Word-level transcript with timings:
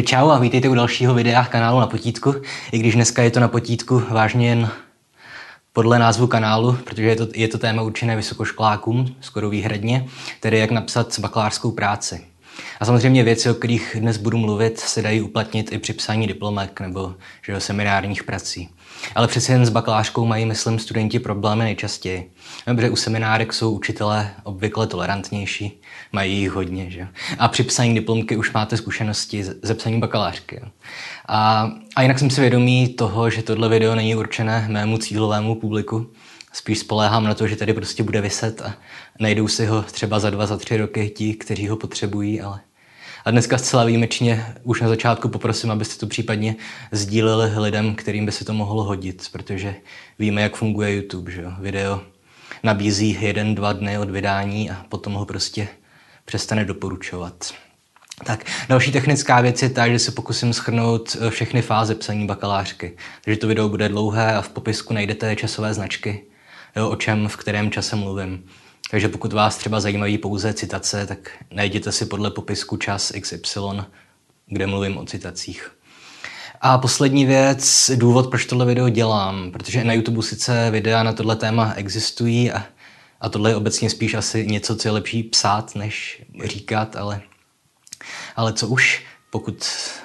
Čau 0.00 0.30
a 0.30 0.38
vítejte 0.38 0.68
u 0.68 0.74
dalšího 0.74 1.14
videa 1.14 1.44
kanálu 1.44 1.80
na 1.80 1.86
potítku. 1.86 2.34
I 2.72 2.78
když 2.78 2.94
dneska 2.94 3.22
je 3.22 3.30
to 3.30 3.40
na 3.40 3.48
potítku 3.48 4.02
vážně 4.10 4.48
jen 4.48 4.70
podle 5.72 5.98
názvu 5.98 6.26
kanálu, 6.26 6.78
protože 6.84 7.02
je 7.02 7.16
to, 7.16 7.26
je 7.34 7.48
to 7.48 7.58
téma 7.58 7.82
určené 7.82 8.16
vysokoškolákům, 8.16 9.16
skoro 9.20 9.50
výhradně, 9.50 10.06
tedy 10.40 10.58
jak 10.58 10.70
napsat 10.70 11.18
bakalářskou 11.18 11.70
práci. 11.70 12.26
A 12.80 12.84
samozřejmě 12.84 13.24
věci, 13.24 13.50
o 13.50 13.54
kterých 13.54 13.96
dnes 14.00 14.16
budu 14.16 14.38
mluvit, 14.38 14.78
se 14.80 15.02
dají 15.02 15.20
uplatnit 15.20 15.72
i 15.72 15.78
při 15.78 15.92
psání 15.92 16.26
diplomek 16.26 16.80
nebo 16.80 17.14
že 17.42 17.60
seminárních 17.60 18.24
prací. 18.24 18.68
Ale 19.14 19.28
přeci 19.28 19.52
jen 19.52 19.66
s 19.66 19.70
bakalářkou 19.70 20.26
mají, 20.26 20.46
myslím, 20.46 20.78
studenti 20.78 21.18
problémy 21.18 21.64
nejčastěji. 21.64 22.30
Dobře, 22.66 22.90
u 22.90 22.96
seminárek 22.96 23.52
jsou 23.52 23.70
učitelé 23.70 24.30
obvykle 24.42 24.86
tolerantnější, 24.86 25.81
mají 26.12 26.38
jich 26.38 26.50
hodně, 26.50 26.90
že? 26.90 27.08
A 27.38 27.48
při 27.48 27.62
psaní 27.62 27.94
diplomky 27.94 28.36
už 28.36 28.52
máte 28.52 28.76
zkušenosti 28.76 29.44
ze 29.62 29.74
psaní 29.74 30.00
bakalářky. 30.00 30.60
A, 31.28 31.70
a 31.96 32.02
jinak 32.02 32.18
jsem 32.18 32.30
si 32.30 32.40
vědomý 32.40 32.88
toho, 32.88 33.30
že 33.30 33.42
tohle 33.42 33.68
video 33.68 33.94
není 33.94 34.14
určené 34.14 34.66
mému 34.68 34.98
cílovému 34.98 35.54
publiku. 35.54 36.10
Spíš 36.52 36.78
spoléhám 36.78 37.24
na 37.24 37.34
to, 37.34 37.46
že 37.46 37.56
tady 37.56 37.72
prostě 37.72 38.02
bude 38.02 38.20
vyset 38.20 38.62
a 38.62 38.74
najdou 39.20 39.48
si 39.48 39.66
ho 39.66 39.82
třeba 39.82 40.18
za 40.18 40.30
dva, 40.30 40.46
za 40.46 40.56
tři 40.56 40.76
roky 40.76 41.10
ti, 41.10 41.34
kteří 41.34 41.68
ho 41.68 41.76
potřebují, 41.76 42.40
ale 42.40 42.60
a 43.24 43.30
dneska 43.30 43.58
zcela 43.58 43.84
výjimečně 43.84 44.46
už 44.62 44.80
na 44.80 44.88
začátku 44.88 45.28
poprosím, 45.28 45.70
abyste 45.70 46.00
to 46.00 46.06
případně 46.06 46.56
sdíleli 46.92 47.60
lidem, 47.60 47.94
kterým 47.94 48.26
by 48.26 48.32
se 48.32 48.44
to 48.44 48.52
mohlo 48.52 48.84
hodit, 48.84 49.28
protože 49.32 49.74
víme, 50.18 50.42
jak 50.42 50.56
funguje 50.56 50.94
YouTube, 50.94 51.32
že 51.32 51.42
jo? 51.42 51.52
Video 51.60 52.00
nabízí 52.62 53.18
jeden, 53.20 53.54
dva 53.54 53.72
dny 53.72 53.98
od 53.98 54.10
vydání 54.10 54.70
a 54.70 54.86
potom 54.88 55.12
ho 55.12 55.24
prostě 55.24 55.68
přestane 56.32 56.64
doporučovat. 56.64 57.54
Tak, 58.24 58.44
další 58.68 58.92
technická 58.92 59.40
věc 59.40 59.62
je 59.62 59.70
ta, 59.70 59.88
že 59.88 59.98
se 59.98 60.12
pokusím 60.12 60.52
schrnout 60.52 61.16
eh, 61.20 61.30
všechny 61.30 61.62
fáze 61.62 61.94
psaní 61.94 62.26
bakalářky. 62.26 62.96
Takže 63.24 63.40
to 63.40 63.46
video 63.46 63.68
bude 63.68 63.88
dlouhé 63.88 64.34
a 64.34 64.42
v 64.42 64.48
popisku 64.48 64.94
najdete 64.94 65.36
časové 65.36 65.74
značky, 65.74 66.24
jo, 66.76 66.90
o 66.90 66.96
čem 66.96 67.28
v 67.28 67.36
kterém 67.36 67.70
čase 67.70 67.96
mluvím. 67.96 68.44
Takže 68.90 69.08
pokud 69.08 69.32
vás 69.32 69.56
třeba 69.56 69.80
zajímají 69.80 70.18
pouze 70.18 70.54
citace, 70.54 71.06
tak 71.06 71.30
najděte 71.50 71.92
si 71.92 72.06
podle 72.06 72.30
popisku 72.30 72.76
čas 72.76 73.12
XY, 73.20 73.60
kde 74.46 74.66
mluvím 74.66 74.98
o 74.98 75.04
citacích. 75.04 75.70
A 76.60 76.78
poslední 76.78 77.26
věc, 77.26 77.90
důvod, 77.94 78.30
proč 78.30 78.46
tohle 78.46 78.66
video 78.66 78.88
dělám, 78.88 79.50
protože 79.52 79.84
na 79.84 79.92
YouTube 79.92 80.22
sice 80.22 80.70
videa 80.70 81.02
na 81.02 81.12
tohle 81.12 81.36
téma 81.36 81.72
existují 81.76 82.52
a, 82.52 82.64
a 83.22 83.28
tohle 83.28 83.50
je 83.50 83.56
obecně 83.56 83.90
spíš 83.90 84.14
asi 84.14 84.46
něco, 84.46 84.76
co 84.76 84.88
je 84.88 84.92
lepší 84.92 85.22
psát, 85.22 85.74
než 85.74 86.22
říkat, 86.44 86.96
ale, 86.96 87.22
ale 88.36 88.52
co 88.52 88.68
už, 88.68 89.04
pokud 89.30 89.62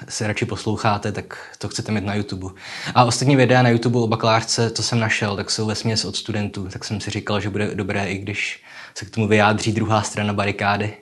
se 0.10 0.28
radši 0.28 0.46
posloucháte, 0.46 1.12
tak 1.12 1.56
to 1.58 1.70
chcete 1.70 1.92
mít 1.92 2.04
na 2.04 2.16
YouTube. 2.16 2.48
A 2.96 3.04
ostatní 3.04 3.36
videa 3.36 3.62
na 3.62 3.70
YouTube 3.70 4.00
o 4.00 4.08
bakalářce, 4.08 4.72
co 4.72 4.84
jsem 4.84 5.00
našel, 5.00 5.36
tak 5.36 5.52
jsou 5.52 5.68
ve 5.68 5.74
od 6.06 6.16
studentů, 6.16 6.68
tak 6.68 6.84
jsem 6.84 7.02
si 7.02 7.12
říkal, 7.12 7.40
že 7.40 7.50
bude 7.50 7.76
dobré, 7.76 8.08
i 8.08 8.18
když 8.18 8.64
se 8.96 9.06
k 9.06 9.10
tomu 9.10 9.28
vyjádří 9.28 9.72
druhá 9.72 10.02
strana 10.02 10.34
barikády, 10.34 10.98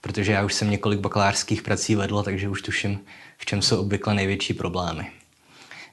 protože 0.00 0.32
já 0.32 0.44
už 0.44 0.54
jsem 0.54 0.70
několik 0.70 1.00
bakalářských 1.00 1.62
prací 1.62 1.94
vedl, 1.94 2.22
takže 2.22 2.48
už 2.48 2.62
tuším, 2.62 3.00
v 3.38 3.46
čem 3.46 3.62
jsou 3.62 3.80
obvykle 3.80 4.14
největší 4.14 4.54
problémy. 4.54 5.10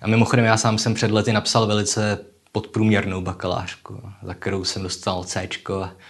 A 0.02 0.08
mimochodem 0.08 0.45
já 0.45 0.58
sám 0.58 0.78
jsem 0.78 0.94
před 0.94 1.12
lety 1.12 1.34
napsal 1.34 1.68
velice 1.68 2.26
podprůměrnou 2.52 3.22
bakalářku, 3.22 4.02
za 4.23 4.34
kterou 4.34 4.64
jsem 4.64 4.84
dostal 4.84 5.23
C 5.23 5.50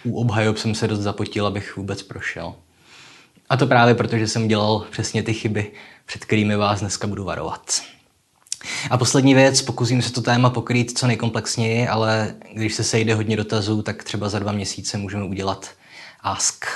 u 0.04 0.20
obhajob 0.20 0.58
jsem 0.58 0.74
se 0.74 0.88
dost 0.88 1.00
zapotil, 1.00 1.46
abych 1.46 1.76
vůbec 1.76 2.02
prošel. 2.02 2.54
A 3.50 3.56
to 3.56 3.66
právě 3.66 3.94
proto, 3.94 4.18
že 4.18 4.28
jsem 4.28 4.48
dělal 4.48 4.86
přesně 4.90 5.22
ty 5.22 5.34
chyby, 5.34 5.72
před 6.06 6.24
kterými 6.24 6.56
vás 6.56 6.80
dneska 6.80 7.06
budu 7.06 7.24
varovat. 7.24 7.82
A 8.90 8.98
poslední 8.98 9.34
věc, 9.34 9.62
pokusím 9.62 10.02
se 10.02 10.12
to 10.12 10.22
téma 10.22 10.50
pokrýt 10.50 10.98
co 10.98 11.06
nejkomplexněji, 11.06 11.88
ale 11.88 12.34
když 12.52 12.74
se 12.74 12.84
sejde 12.84 13.14
hodně 13.14 13.36
dotazů, 13.36 13.82
tak 13.82 14.04
třeba 14.04 14.28
za 14.28 14.38
dva 14.38 14.52
měsíce 14.52 14.98
můžeme 14.98 15.24
udělat 15.24 15.70
ask. 16.20 16.66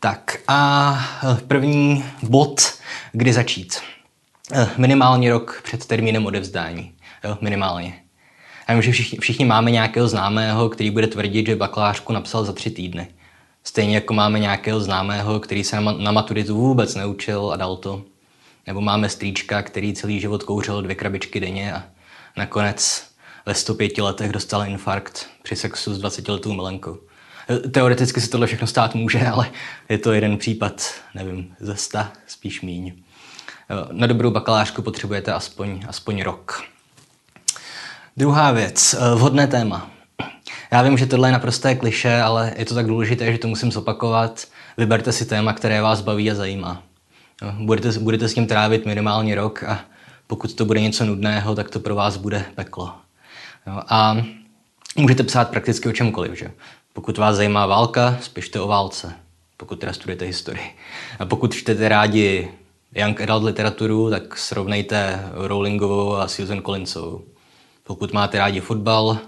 Tak 0.00 0.40
a 0.48 0.98
eh, 1.22 1.40
první 1.46 2.04
bod, 2.22 2.60
kdy 3.12 3.32
začít. 3.32 3.78
Eh, 4.52 4.68
minimálně 4.76 5.30
rok 5.30 5.60
před 5.64 5.86
termínem 5.86 6.26
odevzdání. 6.26 6.94
Jo, 7.24 7.38
minimálně. 7.40 8.03
Já 8.68 8.74
vím, 8.74 8.82
že 8.82 8.92
všichni, 8.92 9.18
všichni 9.18 9.44
máme 9.44 9.70
nějakého 9.70 10.08
známého, 10.08 10.68
který 10.68 10.90
bude 10.90 11.06
tvrdit, 11.06 11.46
že 11.46 11.56
bakalářku 11.56 12.12
napsal 12.12 12.44
za 12.44 12.52
tři 12.52 12.70
týdny. 12.70 13.08
Stejně 13.64 13.94
jako 13.94 14.14
máme 14.14 14.38
nějakého 14.38 14.80
známého, 14.80 15.40
který 15.40 15.64
se 15.64 15.80
na, 15.80 16.12
maturitu 16.12 16.56
vůbec 16.56 16.94
neučil 16.94 17.50
a 17.52 17.56
dal 17.56 17.76
to. 17.76 18.02
Nebo 18.66 18.80
máme 18.80 19.08
strýčka, 19.08 19.62
který 19.62 19.94
celý 19.94 20.20
život 20.20 20.42
kouřil 20.42 20.82
dvě 20.82 20.94
krabičky 20.94 21.40
denně 21.40 21.74
a 21.74 21.84
nakonec 22.36 23.06
ve 23.46 23.54
105 23.54 23.98
letech 23.98 24.32
dostal 24.32 24.66
infarkt 24.66 25.26
při 25.42 25.56
sexu 25.56 25.94
s 25.94 25.98
20 25.98 26.28
letou 26.28 26.52
milenkou. 26.52 26.98
Teoreticky 27.70 28.20
se 28.20 28.30
tohle 28.30 28.46
všechno 28.46 28.66
stát 28.66 28.94
může, 28.94 29.26
ale 29.26 29.50
je 29.88 29.98
to 29.98 30.12
jeden 30.12 30.38
případ, 30.38 30.94
nevím, 31.14 31.54
ze 31.60 31.76
sta, 31.76 32.12
spíš 32.26 32.60
míň. 32.60 32.92
Na 33.92 34.06
dobrou 34.06 34.30
bakalářku 34.30 34.82
potřebujete 34.82 35.32
aspoň, 35.32 35.84
aspoň 35.88 36.22
rok. 36.22 36.73
Druhá 38.16 38.52
věc, 38.52 38.94
vhodné 39.14 39.46
téma. 39.46 39.90
Já 40.72 40.82
vím, 40.82 40.98
že 40.98 41.06
tohle 41.06 41.28
je 41.28 41.32
naprosté 41.32 41.74
kliše, 41.74 42.22
ale 42.22 42.54
je 42.56 42.64
to 42.64 42.74
tak 42.74 42.86
důležité, 42.86 43.32
že 43.32 43.38
to 43.38 43.48
musím 43.48 43.72
zopakovat. 43.72 44.44
Vyberte 44.76 45.12
si 45.12 45.24
téma, 45.26 45.52
které 45.52 45.82
vás 45.82 46.00
baví 46.00 46.30
a 46.30 46.34
zajímá. 46.34 46.82
Budete, 47.52 47.98
budete 47.98 48.28
s 48.28 48.34
tím 48.34 48.46
trávit 48.46 48.86
minimálně 48.86 49.34
rok 49.34 49.62
a 49.62 49.80
pokud 50.26 50.54
to 50.54 50.64
bude 50.64 50.80
něco 50.80 51.04
nudného, 51.04 51.54
tak 51.54 51.70
to 51.70 51.80
pro 51.80 51.94
vás 51.94 52.16
bude 52.16 52.44
peklo. 52.54 52.92
A 53.88 54.16
můžete 54.96 55.22
psát 55.22 55.50
prakticky 55.50 55.88
o 55.88 55.92
čemkoliv. 55.92 56.38
Že? 56.38 56.50
Pokud 56.92 57.18
vás 57.18 57.36
zajímá 57.36 57.66
válka, 57.66 58.18
spište 58.20 58.60
o 58.60 58.68
válce, 58.68 59.12
pokud 59.56 59.80
teda 59.80 59.92
studujete 59.92 60.24
historii. 60.24 60.70
A 61.18 61.24
pokud 61.24 61.54
čtete 61.54 61.88
rádi 61.88 62.48
young 62.94 63.20
adult 63.20 63.44
literaturu, 63.44 64.10
tak 64.10 64.38
srovnejte 64.38 65.22
Rowlingovou 65.32 66.16
a 66.16 66.28
Susan 66.28 66.62
Collinsovou. 66.62 67.22
Pokud 67.84 68.12
máte 68.12 68.38
rádi 68.38 68.60
fotbal, 68.60 69.18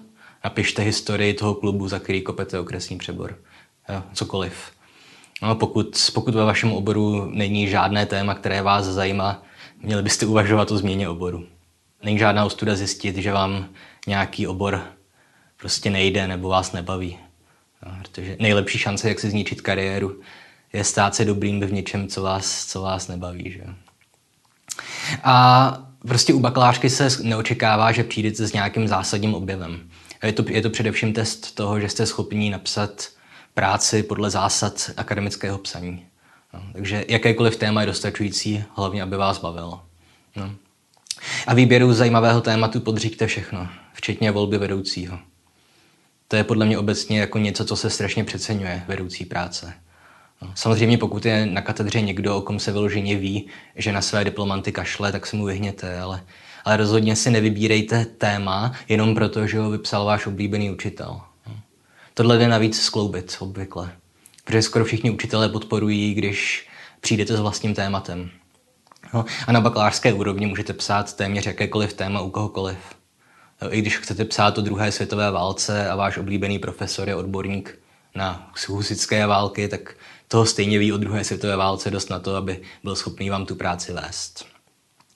napište 0.44 0.83
historii 0.83 1.34
toho 1.34 1.55
klubu, 1.55 1.89
za 1.89 1.99
který 1.99 2.22
kopete 2.22 2.61
okresní 2.61 2.99
přebor. 2.99 3.39
Jo, 3.89 4.03
cokoliv. 4.12 4.55
No, 5.43 5.55
pokud, 5.55 6.11
pokud 6.15 6.34
ve 6.34 6.44
vašem 6.44 6.72
oboru 6.72 7.31
není 7.31 7.69
žádné 7.69 8.06
téma, 8.06 8.34
které 8.34 8.62
vás 8.62 8.84
zajímá, 8.84 9.43
měli 9.83 10.03
byste 10.03 10.27
uvažovat 10.27 10.71
o 10.71 10.78
změně 10.78 11.09
oboru. 11.09 11.47
Není 12.03 12.19
žádná 12.19 12.45
ostuda 12.45 12.77
zjistit, 12.77 13.16
že 13.16 13.33
vám 13.33 13.69
nějaký 14.06 14.47
obor 14.47 14.83
prostě 15.56 15.91
nejde 15.91 16.28
nebo 16.28 16.49
vás 16.49 16.72
nebaví. 16.72 17.19
No, 17.87 17.99
protože 18.03 18.37
nejlepší 18.41 18.78
šance, 18.78 19.09
jak 19.09 19.21
si 19.21 19.31
zničit 19.31 19.61
kariéru, 19.61 20.21
je 20.72 20.84
stát 20.84 21.15
se 21.15 21.25
dobrým 21.25 21.61
v 21.61 21.72
něčem, 21.72 22.09
co 22.09 22.22
vás, 22.22 22.66
co 22.66 22.83
vás 22.83 23.09
nebaví. 23.09 23.50
Že? 23.50 23.65
A 25.25 25.85
prostě 26.06 26.34
u 26.34 26.41
bakalářky 26.41 26.91
se 26.91 27.09
neočekává, 27.22 27.93
že 27.93 28.05
přijdete 28.05 28.47
s 28.47 28.53
nějakým 28.53 28.89
zásadním 28.89 29.34
objevem. 29.34 29.91
Je 30.22 30.33
to, 30.33 30.44
je 30.49 30.62
to 30.62 30.71
především 30.71 31.12
test 31.12 31.55
toho, 31.55 31.81
že 31.81 31.89
jste 31.89 32.06
schopni 32.06 32.50
napsat 32.50 33.09
práci 33.55 34.03
podle 34.03 34.31
zásad 34.31 34.91
akademického 34.97 35.59
psaní. 35.59 36.06
No, 36.55 36.62
takže 36.72 37.05
jakékoliv 37.09 37.56
téma 37.56 37.81
je 37.81 37.87
dostačující, 37.87 38.65
hlavně 38.77 39.03
aby 39.03 39.16
vás 39.16 39.39
bavilo. 39.39 39.83
No. 40.37 40.53
A 41.47 41.55
výběru 41.55 41.93
zajímavého 41.93 42.41
tématu 42.41 42.81
podříďte 42.81 43.27
všechno, 43.27 43.69
včetně 43.93 44.31
volby 44.31 44.59
vedoucího. 44.59 45.19
To 46.28 46.36
je 46.36 46.45
podle 46.45 46.66
mě 46.66 46.78
obecně 46.78 47.21
jako 47.21 47.39
něco, 47.39 47.65
co 47.65 47.77
se 47.77 47.91
strašně 47.91 48.25
přeceňuje 48.25 48.84
vedoucí 48.89 49.25
práce. 49.25 49.75
Samozřejmě 50.54 50.98
pokud 50.98 51.24
je 51.24 51.47
na 51.47 51.62
katedře 51.62 52.00
někdo, 52.00 52.36
o 52.36 52.41
kom 52.41 52.59
se 52.59 52.72
vyloženě 52.72 53.16
ví, 53.16 53.47
že 53.77 53.92
na 53.92 54.03
své 54.03 54.24
diplomanty 54.24 54.72
kašle, 54.72 55.12
tak 55.12 55.27
se 55.27 55.36
mu 55.36 55.44
vyhněte, 55.44 56.00
ale, 56.00 56.22
ale 56.65 56.77
rozhodně 56.77 57.16
si 57.16 57.30
nevybírejte 57.30 58.04
téma 58.04 58.72
jenom 58.88 59.15
proto, 59.15 59.47
že 59.47 59.59
ho 59.59 59.71
vypsal 59.71 60.04
váš 60.04 60.27
oblíbený 60.27 60.71
učitel. 60.71 61.21
Tohle 62.15 62.38
jde 62.38 62.48
navíc 62.48 62.83
skloubit 62.83 63.36
obvykle, 63.38 63.92
protože 64.44 64.62
skoro 64.62 64.84
všichni 64.84 65.10
učitelé 65.10 65.48
podporují, 65.48 66.15
když 66.15 66.68
přijdete 67.00 67.36
s 67.36 67.41
vlastním 67.41 67.74
tématem. 67.74 68.30
No, 69.15 69.24
a 69.47 69.53
na 69.53 69.60
bakalářské 69.60 70.12
úrovni 70.12 70.47
můžete 70.47 70.72
psát 70.72 71.16
téměř 71.16 71.47
jakékoliv 71.47 71.92
téma 71.92 72.21
u 72.21 72.30
kohokoliv. 72.30 72.78
I 73.71 73.80
když 73.80 73.98
chcete 73.98 74.24
psát 74.24 74.59
o 74.59 74.60
druhé 74.60 74.92
světové 74.92 75.30
válce 75.30 75.89
a 75.89 75.97
váš 75.97 76.18
oblíbený 76.18 76.59
profesor 76.59 77.09
je 77.09 77.15
odborník 77.15 77.78
na 78.15 78.50
husické 78.68 79.27
války, 79.27 79.68
tak 79.68 79.94
toho 80.28 80.47
stejně 80.47 80.78
ví 80.78 80.93
o 80.93 80.97
druhé 80.97 81.25
světové 81.25 81.57
válce 81.57 81.91
dost 81.91 82.11
na 82.11 82.19
to, 82.19 82.34
aby 82.34 82.63
byl 82.84 82.97
schopný 82.97 83.31
vám 83.31 83.47
tu 83.47 83.55
práci 83.55 83.93
vést. 83.93 84.47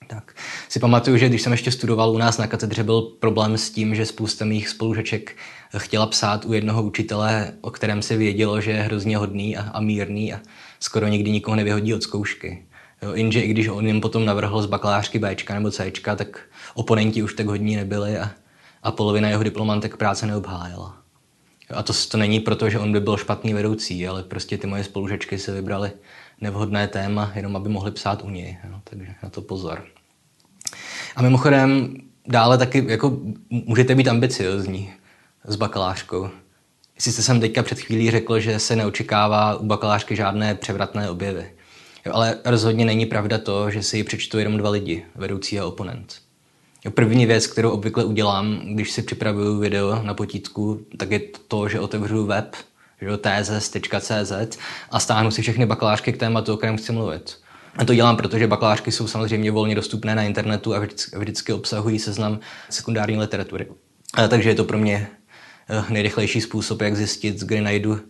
Tak. 0.07 0.35
Si 0.69 0.81
pamatuju, 0.81 1.17
že 1.17 1.29
když 1.29 1.43
jsem 1.43 1.53
ještě 1.53 1.73
studoval 1.73 2.11
u 2.11 2.19
nás 2.19 2.39
na 2.39 2.47
katedře, 2.47 2.83
byl 2.83 3.03
problém 3.03 3.59
s 3.59 3.71
tím, 3.71 3.95
že 3.95 4.07
spousta 4.07 4.45
mých 4.45 4.69
spolužeček 4.69 5.37
chtěla 5.79 6.07
psát 6.07 6.45
u 6.45 6.53
jednoho 6.53 6.83
učitele, 6.83 7.53
o 7.61 7.71
kterém 7.71 8.03
se 8.03 8.17
vědělo, 8.17 8.61
že 8.61 8.71
je 8.71 8.83
hrozně 8.83 9.17
hodný 9.17 9.57
a, 9.57 9.71
a 9.71 9.81
mírný 9.81 10.33
a 10.35 10.41
skoro 10.81 11.07
nikdy 11.07 11.31
nikoho 11.31 11.57
nevyhodí 11.57 11.95
od 11.95 12.03
zkoušky. 12.03 12.67
Jo, 13.03 13.15
jenže 13.15 13.41
i 13.41 13.49
když 13.49 13.69
on 13.69 13.87
jim 13.87 14.01
potom 14.01 14.25
navrhl 14.25 14.62
z 14.62 14.67
bakalářky 14.67 15.19
B 15.19 15.37
nebo 15.55 15.71
C, 15.71 15.93
tak 16.17 16.41
oponenti 16.75 17.23
už 17.23 17.35
tak 17.35 17.47
hodní 17.47 17.77
nebyli 17.77 18.19
a, 18.19 18.31
a 18.83 18.93
polovina 18.93 19.29
jeho 19.29 19.43
diplomantek 19.43 19.97
práce 19.97 20.27
neobhájela. 20.27 21.00
A 21.75 21.82
to, 21.82 21.93
to 22.11 22.17
není 22.17 22.40
proto, 22.40 22.70
že 22.70 22.78
on 22.78 22.93
by 22.93 23.00
byl 23.00 23.17
špatný 23.17 23.55
vedoucí, 23.55 24.08
ale 24.08 24.22
prostě 24.22 24.58
ty 24.58 24.67
moje 24.67 24.84
spolužečky 24.84 25.38
se 25.38 25.52
vybrali 25.52 25.93
nevhodné 26.40 26.88
téma, 26.88 27.32
jenom 27.34 27.56
aby 27.56 27.69
mohli 27.69 27.90
psát 27.90 28.25
u 28.25 28.31
něj. 28.31 28.58
Jo, 28.70 28.81
takže 28.84 29.14
na 29.22 29.31
to 29.31 29.43
pozor. 29.43 29.84
A 31.17 31.22
mimochodem, 31.22 31.96
dále 32.26 32.58
taky 32.58 32.84
jako 32.88 33.19
můžete 33.50 33.94
být 33.94 34.08
ambiciozní 34.08 34.93
s 35.44 35.56
bakalářkou. 35.56 36.31
Sice 36.99 37.22
jsem 37.22 37.40
teďka 37.40 37.62
před 37.62 37.81
chvílí 37.81 38.11
řekl, 38.11 38.40
že 38.40 38.58
se 38.58 38.76
neočekává 38.76 39.56
u 39.56 39.66
bakalářky 39.66 40.16
žádné 40.16 40.55
převratné 40.55 41.11
objevy. 41.11 41.52
Jo, 42.06 42.12
ale 42.14 42.38
rozhodně 42.44 42.84
není 42.84 43.06
pravda 43.06 43.38
to, 43.38 43.70
že 43.70 43.82
si 43.82 43.96
ji 43.96 44.05
přečtou 44.05 44.38
jenom 44.38 44.56
dva 44.56 44.70
lidi, 44.70 45.05
vedoucí 45.14 45.61
a 45.61 45.66
oponent. 45.66 46.30
První 46.88 47.27
věc, 47.27 47.47
kterou 47.47 47.71
obvykle 47.71 48.05
udělám, 48.05 48.61
když 48.65 48.91
si 48.91 49.03
připravuju 49.03 49.59
video 49.59 50.03
na 50.03 50.15
potítku, 50.15 50.81
tak 50.97 51.11
je 51.11 51.21
to, 51.49 51.69
že 51.69 51.81
otevřu 51.81 52.27
web, 52.27 52.56
že 53.00 53.17
tezes.cz 53.17 54.59
a 54.91 55.00
stáhnu 55.00 55.31
si 55.31 55.43
všechny 55.43 55.67
bakalářky 55.67 56.12
k 56.12 56.17
tématu, 56.17 56.55
o 56.55 56.56
kterém 56.56 56.77
chci 56.77 56.93
mluvit. 56.93 57.38
A 57.77 57.85
to 57.85 57.94
dělám, 57.94 58.17
protože 58.17 58.47
bakalářky 58.47 58.93
jsou 58.93 59.06
samozřejmě 59.06 59.50
volně 59.50 59.75
dostupné 59.75 60.15
na 60.15 60.23
internetu 60.23 60.75
a 60.75 60.79
vždycky, 60.79 61.19
vždycky 61.19 61.53
obsahují 61.53 61.99
seznam 61.99 62.41
sekundární 62.71 63.19
literatury. 63.19 63.67
A 64.15 64.29
takže 64.29 64.49
je 64.49 64.55
to 64.55 64.65
pro 64.65 64.79
mě 64.79 65.09
eh, 65.69 65.85
nejrychlejší 65.88 66.41
způsob, 66.41 66.81
jak 66.81 66.97
zjistit, 66.97 67.41
kde 67.41 67.61
najdu 67.61 68.00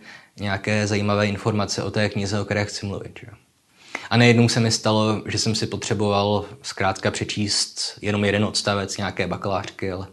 nějaké 0.40 0.86
zajímavé 0.86 1.26
informace 1.26 1.82
o 1.82 1.90
té 1.90 2.08
knize, 2.08 2.40
o 2.40 2.44
které 2.44 2.64
chci 2.64 2.86
mluvit. 2.86 3.18
Že? 3.20 3.49
A 4.10 4.16
nejednou 4.16 4.48
se 4.48 4.60
mi 4.60 4.70
stalo, 4.70 5.22
že 5.26 5.38
jsem 5.38 5.54
si 5.54 5.66
potřeboval 5.66 6.44
zkrátka 6.62 7.10
přečíst 7.10 7.98
jenom 8.02 8.24
jeden 8.24 8.44
odstavec 8.44 8.96
nějaké 8.96 9.26
bakalářky, 9.26 9.92
ale 9.92 10.06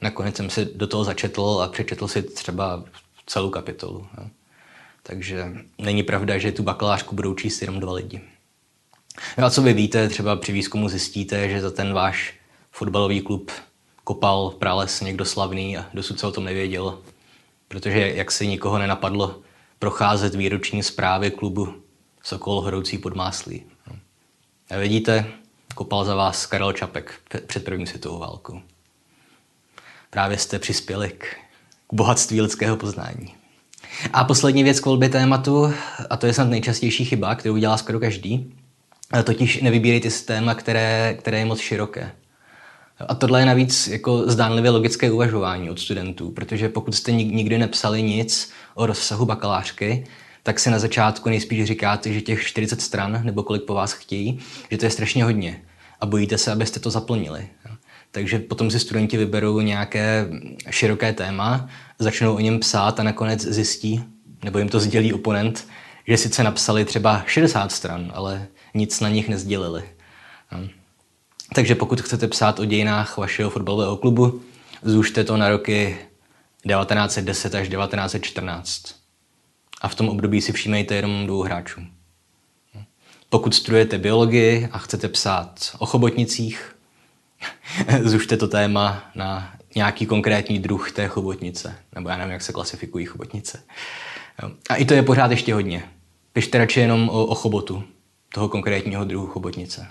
nakonec 0.00 0.36
jsem 0.36 0.50
si 0.50 0.68
do 0.74 0.86
toho 0.86 1.04
začetl 1.04 1.60
a 1.64 1.68
přečetl 1.68 2.08
si 2.08 2.22
třeba 2.22 2.84
celou 3.26 3.50
kapitolu. 3.50 4.06
Jo. 4.18 4.26
Takže 5.02 5.52
není 5.78 6.02
pravda, 6.02 6.38
že 6.38 6.52
tu 6.52 6.62
bakalářku 6.62 7.14
budou 7.14 7.34
číst 7.34 7.60
jenom 7.62 7.80
dva 7.80 7.92
lidi. 7.92 8.20
No 9.38 9.46
a 9.46 9.50
co 9.50 9.62
vy 9.62 9.72
víte, 9.72 10.08
třeba 10.08 10.36
při 10.36 10.52
výzkumu 10.52 10.88
zjistíte, 10.88 11.48
že 11.48 11.60
za 11.60 11.70
ten 11.70 11.92
váš 11.92 12.34
fotbalový 12.70 13.20
klub 13.20 13.50
kopal 14.04 14.50
prales 14.50 15.00
někdo 15.00 15.24
slavný 15.24 15.76
a 15.76 15.86
dosud 15.94 16.20
se 16.20 16.26
o 16.26 16.32
tom 16.32 16.44
nevěděl, 16.44 16.98
protože 17.68 18.12
jak 18.14 18.32
si 18.32 18.46
nikoho 18.46 18.78
nenapadlo 18.78 19.40
procházet 19.78 20.34
výroční 20.34 20.82
zprávy 20.82 21.30
klubu 21.30 21.83
Sokol 22.26 22.60
horoucí 22.60 22.98
pod 22.98 23.16
máslí. 23.16 23.62
A 24.70 24.78
vidíte, 24.78 25.26
kopal 25.74 26.04
za 26.04 26.14
vás 26.14 26.46
Karel 26.46 26.72
Čapek 26.72 27.14
před 27.46 27.64
první 27.64 27.86
světovou 27.86 28.18
válkou. 28.18 28.60
Právě 30.10 30.38
jste 30.38 30.58
přispěli 30.58 31.08
k 31.08 31.24
bohatství 31.92 32.40
lidského 32.40 32.76
poznání. 32.76 33.34
A 34.12 34.24
poslední 34.24 34.64
věc 34.64 34.80
k 34.80 34.86
volbě 34.86 35.08
tématu, 35.08 35.74
a 36.10 36.16
to 36.16 36.26
je 36.26 36.32
snad 36.32 36.48
nejčastější 36.48 37.04
chyba, 37.04 37.34
kterou 37.34 37.56
dělá 37.56 37.76
skoro 37.76 38.00
každý, 38.00 38.54
totiž 39.24 39.60
nevybírejte 39.62 40.10
si 40.10 40.24
téma, 40.24 40.54
které, 40.54 41.14
které 41.18 41.38
je 41.38 41.44
moc 41.44 41.58
široké. 41.58 42.12
A 43.08 43.14
tohle 43.14 43.40
je 43.40 43.46
navíc 43.46 43.86
jako 43.86 44.30
zdánlivě 44.30 44.70
logické 44.70 45.10
uvažování 45.10 45.70
od 45.70 45.80
studentů, 45.80 46.30
protože 46.30 46.68
pokud 46.68 46.94
jste 46.94 47.12
nikdy 47.12 47.58
nepsali 47.58 48.02
nic 48.02 48.50
o 48.74 48.86
rozsahu 48.86 49.26
bakalářky, 49.26 50.06
tak 50.44 50.60
si 50.60 50.70
na 50.70 50.78
začátku 50.78 51.28
nejspíš 51.28 51.64
říkáte, 51.64 52.12
že 52.12 52.20
těch 52.20 52.46
40 52.46 52.80
stran, 52.80 53.20
nebo 53.22 53.42
kolik 53.42 53.62
po 53.62 53.74
vás 53.74 53.92
chtějí, 53.92 54.38
že 54.70 54.78
to 54.78 54.84
je 54.84 54.90
strašně 54.90 55.24
hodně. 55.24 55.62
A 56.00 56.06
bojíte 56.06 56.38
se, 56.38 56.52
abyste 56.52 56.80
to 56.80 56.90
zaplnili. 56.90 57.48
Takže 58.10 58.38
potom 58.38 58.70
si 58.70 58.80
studenti 58.80 59.16
vyberou 59.16 59.60
nějaké 59.60 60.28
široké 60.70 61.12
téma, 61.12 61.68
začnou 61.98 62.34
o 62.34 62.40
něm 62.40 62.60
psát 62.60 63.00
a 63.00 63.02
nakonec 63.02 63.40
zjistí, 63.40 64.04
nebo 64.44 64.58
jim 64.58 64.68
to 64.68 64.80
sdělí 64.80 65.12
oponent, 65.12 65.68
že 66.08 66.16
sice 66.16 66.42
napsali 66.42 66.84
třeba 66.84 67.24
60 67.26 67.72
stran, 67.72 68.12
ale 68.14 68.46
nic 68.74 69.00
na 69.00 69.08
nich 69.08 69.28
nezdělili. 69.28 69.82
Takže 71.54 71.74
pokud 71.74 72.00
chcete 72.00 72.28
psát 72.28 72.60
o 72.60 72.64
dějinách 72.64 73.16
vašeho 73.16 73.50
fotbalového 73.50 73.96
klubu, 73.96 74.42
zůžte 74.82 75.24
to 75.24 75.36
na 75.36 75.48
roky 75.48 75.98
1910 76.68 77.54
až 77.54 77.68
1914 77.68 79.03
a 79.84 79.88
v 79.88 79.94
tom 79.94 80.08
období 80.08 80.40
si 80.40 80.52
všímejte 80.52 80.94
jenom 80.94 81.26
dvou 81.26 81.42
hráčů. 81.42 81.80
Pokud 83.28 83.54
studujete 83.54 83.98
biologii 83.98 84.68
a 84.72 84.78
chcete 84.78 85.08
psát 85.08 85.76
o 85.78 85.86
chobotnicích, 85.86 86.76
zužte 88.02 88.36
to 88.36 88.48
téma 88.48 89.10
na 89.14 89.54
nějaký 89.74 90.06
konkrétní 90.06 90.58
druh 90.58 90.92
té 90.92 91.08
chobotnice, 91.08 91.76
nebo 91.94 92.08
já 92.08 92.16
nevím, 92.16 92.32
jak 92.32 92.42
se 92.42 92.52
klasifikují 92.52 93.04
chobotnice. 93.04 93.62
A 94.70 94.74
i 94.74 94.84
to 94.84 94.94
je 94.94 95.02
pořád 95.02 95.30
ještě 95.30 95.54
hodně. 95.54 95.82
Pište 96.32 96.58
radši 96.58 96.80
jenom 96.80 97.08
o, 97.08 97.26
o 97.26 97.34
chobotu, 97.34 97.84
toho 98.34 98.48
konkrétního 98.48 99.04
druhu 99.04 99.26
chobotnice. 99.26 99.86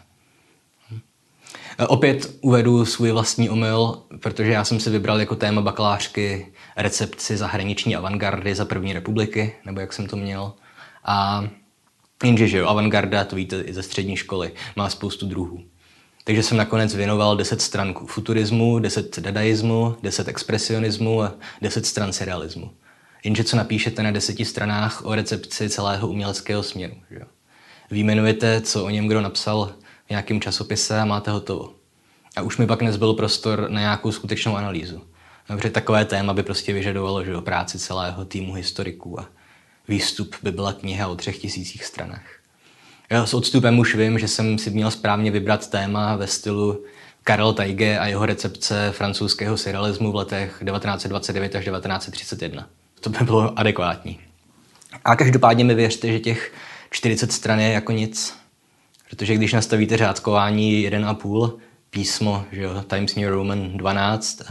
Opět 1.88 2.36
uvedu 2.42 2.86
svůj 2.86 3.12
vlastní 3.12 3.50
omyl, 3.50 3.98
protože 4.22 4.52
já 4.52 4.64
jsem 4.64 4.80
si 4.80 4.90
vybral 4.90 5.20
jako 5.20 5.36
téma 5.36 5.62
bakalářky 5.62 6.48
recepci 6.78 7.38
zahraniční 7.38 7.96
avantgardy 7.96 8.56
za 8.56 8.66
první 8.66 8.94
republiky, 8.94 9.56
nebo 9.66 9.80
jak 9.80 9.94
jsem 9.94 10.08
to 10.08 10.16
měl. 10.16 10.54
A 11.06 11.46
jenže, 12.24 12.48
že 12.48 12.58
jo, 12.58 12.68
avantgarda, 12.68 13.24
to 13.24 13.36
víte 13.36 13.62
i 13.62 13.74
ze 13.74 13.84
střední 13.84 14.18
školy, 14.18 14.52
má 14.76 14.90
spoustu 14.90 15.26
druhů. 15.26 15.64
Takže 16.24 16.44
jsem 16.44 16.58
nakonec 16.58 16.96
věnoval 16.96 17.38
10 17.38 17.62
stran 17.62 17.94
futurismu, 18.06 18.80
10 18.80 19.20
dadaismu, 19.20 19.96
10 20.04 20.28
expresionismu 20.28 21.24
a 21.24 21.34
10 21.62 21.86
stran 21.86 22.14
serialismu. 22.14 22.72
Jenže 23.24 23.44
co 23.44 23.58
napíšete 23.58 24.04
na 24.04 24.12
deseti 24.12 24.46
stranách 24.46 25.06
o 25.06 25.16
recepci 25.16 25.70
celého 25.70 26.08
uměleckého 26.08 26.64
směru. 26.64 26.96
Že? 27.12 27.20
Výjmenujete, 27.92 28.62
co 28.62 28.86
o 28.86 28.90
něm 28.90 29.08
kdo 29.08 29.22
napsal 29.22 29.74
v 30.14 30.16
nějakém 30.16 30.42
časopise 30.42 31.00
a 31.00 31.06
máte 31.06 31.32
hotovo. 31.32 31.74
A 32.36 32.42
už 32.42 32.58
mi 32.58 32.68
pak 32.68 32.82
nezbyl 32.82 33.14
prostor 33.14 33.70
na 33.70 33.80
nějakou 33.80 34.12
skutečnou 34.12 34.56
analýzu. 34.56 35.02
Protože 35.48 35.70
takové 35.70 36.06
téma 36.06 36.34
by 36.34 36.44
prostě 36.44 36.74
vyžadovalo 36.74 37.24
že 37.24 37.32
jo, 37.32 37.42
práci 37.42 37.80
celého 37.80 38.26
týmu 38.26 38.54
historiků 38.54 39.20
a 39.20 39.26
výstup 39.88 40.36
by 40.44 40.52
byla 40.52 40.74
kniha 40.74 41.08
o 41.08 41.16
třech 41.16 41.38
tisících 41.38 41.86
stranách. 41.86 42.26
Já 43.10 43.26
s 43.26 43.34
odstupem 43.34 43.80
už 43.80 43.96
vím, 43.96 44.20
že 44.20 44.28
jsem 44.28 44.58
si 44.58 44.70
měl 44.70 44.92
správně 44.92 45.32
vybrat 45.32 45.70
téma 45.70 46.16
ve 46.16 46.28
stylu 46.28 46.84
Karel 47.24 47.54
Taige 47.54 48.00
a 48.00 48.08
jeho 48.08 48.26
recepce 48.26 48.92
francouzského 48.92 49.58
surrealismu 49.58 50.12
v 50.12 50.16
letech 50.16 50.50
1929 50.66 51.56
až 51.56 51.66
1931. 51.66 52.68
To 53.00 53.10
by 53.10 53.26
bylo 53.26 53.60
adekvátní. 53.60 54.20
A 55.06 55.16
každopádně 55.16 55.64
mi 55.64 55.76
věřte, 55.76 56.12
že 56.12 56.20
těch 56.20 56.54
40 56.90 57.32
stran 57.32 57.60
je 57.60 57.72
jako 57.72 57.92
nic. 57.92 58.43
Protože 59.10 59.36
když 59.36 59.54
nastavíte 59.54 59.98
řádkování 59.98 60.90
1,5 60.90 61.58
písmo, 61.90 62.46
že 62.52 62.62
jo, 62.62 62.84
Times 62.88 63.16
New 63.16 63.30
Roman 63.30 63.78
12, 63.78 64.42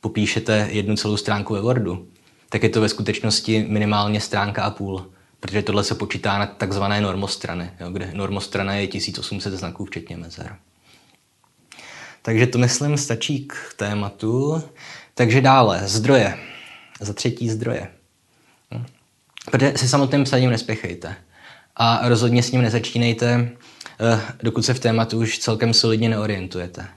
popíšete 0.00 0.68
jednu 0.70 0.96
celou 0.96 1.16
stránku 1.16 1.54
ve 1.54 1.60
Wordu, 1.60 2.08
tak 2.48 2.62
je 2.62 2.68
to 2.68 2.80
ve 2.80 2.88
skutečnosti 2.88 3.64
minimálně 3.68 4.20
stránka 4.20 4.62
a 4.62 4.70
půl, 4.70 5.10
protože 5.40 5.62
tohle 5.62 5.84
se 5.84 5.94
počítá 5.94 6.38
na 6.38 6.46
takzvané 6.46 7.00
normostrany, 7.00 7.70
jo, 7.80 7.90
kde 7.90 8.10
normostrana 8.14 8.74
je 8.74 8.86
1800 8.86 9.54
znaků 9.54 9.84
včetně 9.84 10.16
mezer. 10.16 10.56
Takže 12.22 12.46
to 12.46 12.58
myslím 12.58 12.98
stačí 12.98 13.44
k 13.46 13.74
tématu. 13.76 14.62
Takže 15.14 15.40
dále, 15.40 15.80
zdroje. 15.84 16.38
Za 17.00 17.12
třetí 17.12 17.50
zdroje. 17.50 17.88
Hm. 18.74 18.84
Protože 19.50 19.72
se 19.76 19.88
samotným 19.88 20.24
psaním 20.24 20.50
nespěchejte. 20.50 21.16
A 21.76 22.08
rozhodně 22.08 22.42
s 22.42 22.52
ním 22.52 22.62
nezačínejte, 22.62 23.50
eh, 24.00 24.20
dokud 24.42 24.64
se 24.64 24.74
v 24.74 24.80
tématu 24.80 25.18
už 25.18 25.38
celkem 25.38 25.74
solidně 25.74 26.08
neorientujete. 26.08 26.88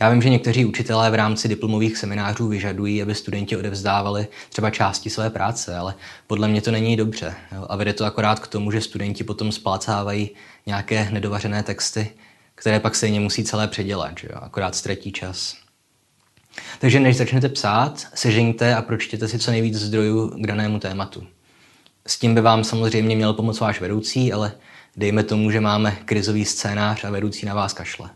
Já 0.00 0.10
vím, 0.10 0.22
že 0.22 0.28
někteří 0.28 0.64
učitelé 0.64 1.10
v 1.10 1.14
rámci 1.14 1.48
diplomových 1.48 1.96
seminářů 1.96 2.48
vyžadují, 2.48 3.02
aby 3.02 3.14
studenti 3.14 3.56
odevzdávali 3.56 4.26
třeba 4.48 4.70
části 4.70 5.10
své 5.10 5.30
práce, 5.30 5.76
ale 5.76 5.94
podle 6.26 6.48
mě 6.48 6.62
to 6.62 6.70
není 6.70 6.96
dobře. 6.96 7.34
A 7.68 7.76
vede 7.76 7.92
to 7.92 8.04
akorát 8.04 8.40
k 8.40 8.46
tomu, 8.46 8.70
že 8.70 8.80
studenti 8.80 9.24
potom 9.24 9.52
splácávají 9.52 10.30
nějaké 10.66 11.08
nedovařené 11.10 11.62
texty, 11.62 12.10
které 12.54 12.80
pak 12.80 12.94
stejně 12.94 13.20
musí 13.20 13.44
celé 13.44 13.68
předělat, 13.68 14.18
že 14.18 14.28
jo? 14.32 14.38
akorát 14.42 14.74
ztratí 14.74 15.12
čas. 15.12 15.56
Takže 16.78 17.00
než 17.00 17.16
začnete 17.16 17.48
psát, 17.48 18.06
sežeňte 18.14 18.74
a 18.74 18.82
pročtěte 18.82 19.28
si 19.28 19.38
co 19.38 19.50
nejvíc 19.50 19.74
zdrojů 19.74 20.28
k 20.28 20.46
danému 20.46 20.78
tématu. 20.78 21.26
S 22.06 22.18
tím 22.18 22.34
by 22.34 22.40
vám 22.40 22.64
samozřejmě 22.64 23.16
měl 23.16 23.32
pomoct 23.32 23.60
váš 23.60 23.80
vedoucí, 23.80 24.32
ale 24.32 24.52
dejme 24.96 25.22
tomu, 25.22 25.50
že 25.50 25.60
máme 25.60 25.96
krizový 26.04 26.44
scénář 26.44 27.04
a 27.04 27.10
vedoucí 27.10 27.46
na 27.46 27.54
vás 27.54 27.72
kašle. 27.72 28.10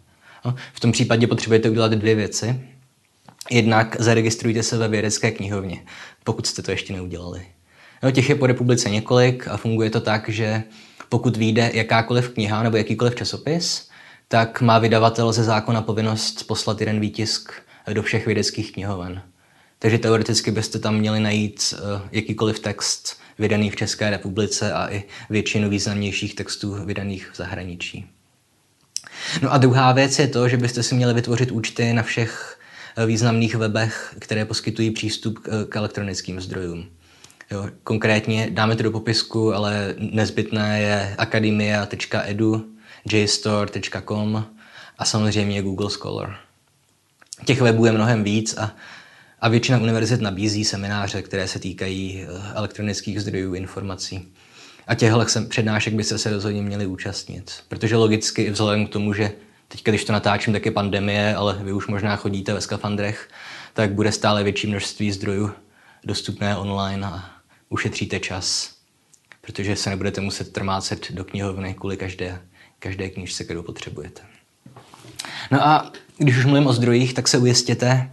No, 0.45 0.55
v 0.73 0.81
tom 0.81 0.93
případě 0.93 1.27
potřebujete 1.27 1.71
udělat 1.71 1.93
dvě 1.93 2.15
věci. 2.15 2.61
Jednak 3.51 3.97
zaregistrujte 3.99 4.63
se 4.63 4.79
ve 4.79 4.89
vědecké 4.89 5.31
knihovně, 5.31 5.85
pokud 6.25 6.47
jste 6.47 6.63
to 6.63 6.71
ještě 6.71 6.93
neudělali. 6.93 7.47
No, 8.03 8.11
těch 8.11 8.29
je 8.29 8.35
po 8.35 8.47
republice 8.47 8.91
několik 8.91 9.49
a 9.49 9.57
funguje 9.57 9.91
to 9.91 10.01
tak, 10.01 10.29
že 10.29 10.63
pokud 11.09 11.37
vyjde 11.37 11.71
jakákoliv 11.75 12.29
kniha 12.29 12.63
nebo 12.63 12.77
jakýkoliv 12.77 13.15
časopis, 13.15 13.89
tak 14.29 14.61
má 14.61 14.79
vydavatel 14.79 15.33
ze 15.33 15.45
zákona 15.45 15.83
povinnost 15.83 16.47
poslat 16.47 16.81
jeden 16.81 17.01
výtisk 17.01 17.53
do 17.93 18.03
všech 18.03 18.27
vědeckých 18.27 18.73
knihoven. 18.73 19.23
Takže 19.79 19.99
teoreticky 19.99 20.51
byste 20.51 20.79
tam 20.79 20.97
měli 20.97 21.21
najít 21.21 21.75
uh, 21.75 22.01
jakýkoliv 22.13 22.59
text 22.59 23.17
vydaný 23.39 23.71
v 23.71 23.77
České 23.77 24.11
republice 24.11 24.73
a 24.73 24.93
i 24.93 25.05
většinu 25.31 25.71
významnějších 25.71 26.35
textů 26.35 26.75
vydaných 26.85 27.31
v 27.33 27.37
zahraničí. 27.37 28.07
No 29.43 29.53
a 29.53 29.59
druhá 29.59 29.93
věc 29.93 30.19
je 30.19 30.29
to, 30.29 30.49
že 30.49 30.57
byste 30.57 30.83
si 30.83 30.95
měli 30.95 31.15
vytvořit 31.15 31.51
účty 31.51 31.93
na 31.93 32.03
všech 32.03 32.59
eh, 32.97 33.07
významných 33.07 33.55
webech, 33.55 34.15
které 34.19 34.45
poskytují 34.45 34.91
přístup 34.91 35.49
k 35.69 35.77
elektronickým 35.77 36.41
zdrojům. 36.41 36.87
Jo, 37.51 37.69
konkrétně 37.85 38.49
dáme 38.51 38.77
to 38.77 38.83
do 38.83 38.91
popisku, 38.91 39.55
ale 39.55 39.95
nezbytné 39.99 40.81
je 40.81 41.15
akademia.edu, 41.19 42.67
jstore.com 43.05 44.47
a 44.99 45.05
samozřejmě 45.05 45.63
Google 45.63 45.91
Scholar. 45.91 46.37
Těch 47.45 47.61
webů 47.61 47.87
je 47.87 47.93
mnohem 47.93 48.25
víc 48.25 48.57
a, 48.59 48.75
a 49.41 49.49
většina 49.49 49.79
univerzit 49.79 50.21
nabízí 50.21 50.65
semináře, 50.65 51.23
které 51.23 51.49
se 51.49 51.59
týkají 51.59 52.23
eh, 52.23 52.53
elektronických 52.55 53.21
zdrojů 53.21 53.55
informací. 53.55 54.29
A 54.87 54.95
těchto 54.95 55.25
přednášek 55.49 55.95
byste 55.95 56.19
se 56.19 56.31
rozhodně 56.31 56.63
měli 56.63 56.87
účastnit, 56.87 57.53
protože 57.69 57.97
logicky 57.97 58.51
vzhledem 58.51 58.87
k 58.87 58.91
tomu, 58.91 59.13
že 59.13 59.33
teďka, 59.69 59.91
když 59.91 60.05
to 60.05 60.13
natáčím, 60.13 60.53
tak 60.53 60.67
je 60.67 60.73
pandemie, 60.73 61.35
ale 61.35 61.59
vy 61.63 61.73
už 61.73 61.87
možná 61.87 62.17
chodíte 62.17 62.55
ve 62.55 62.61
skafandrech, 62.61 63.29
tak 63.75 63.93
bude 63.93 64.13
stále 64.13 64.45
větší 64.45 64.67
množství 64.67 65.13
zdrojů 65.13 65.51
dostupné 66.05 66.57
online 66.57 67.07
a 67.07 67.31
ušetříte 67.69 68.21
čas, 68.21 68.75
protože 69.41 69.77
se 69.77 69.91
nebudete 69.91 70.21
muset 70.21 70.53
trmácet 70.53 71.13
do 71.13 71.25
knihovny 71.25 71.75
kvůli 71.75 71.97
každé, 71.97 72.43
každé 72.79 73.09
knižce, 73.09 73.45
kterou 73.45 73.63
potřebujete. 73.63 74.23
No 75.51 75.67
a 75.67 75.93
když 76.19 76.39
už 76.39 76.45
mluvím 76.45 76.67
o 76.67 76.73
zdrojích, 76.73 77.15
tak 77.15 77.29
se 77.29 77.39
ujistěte, 77.39 78.11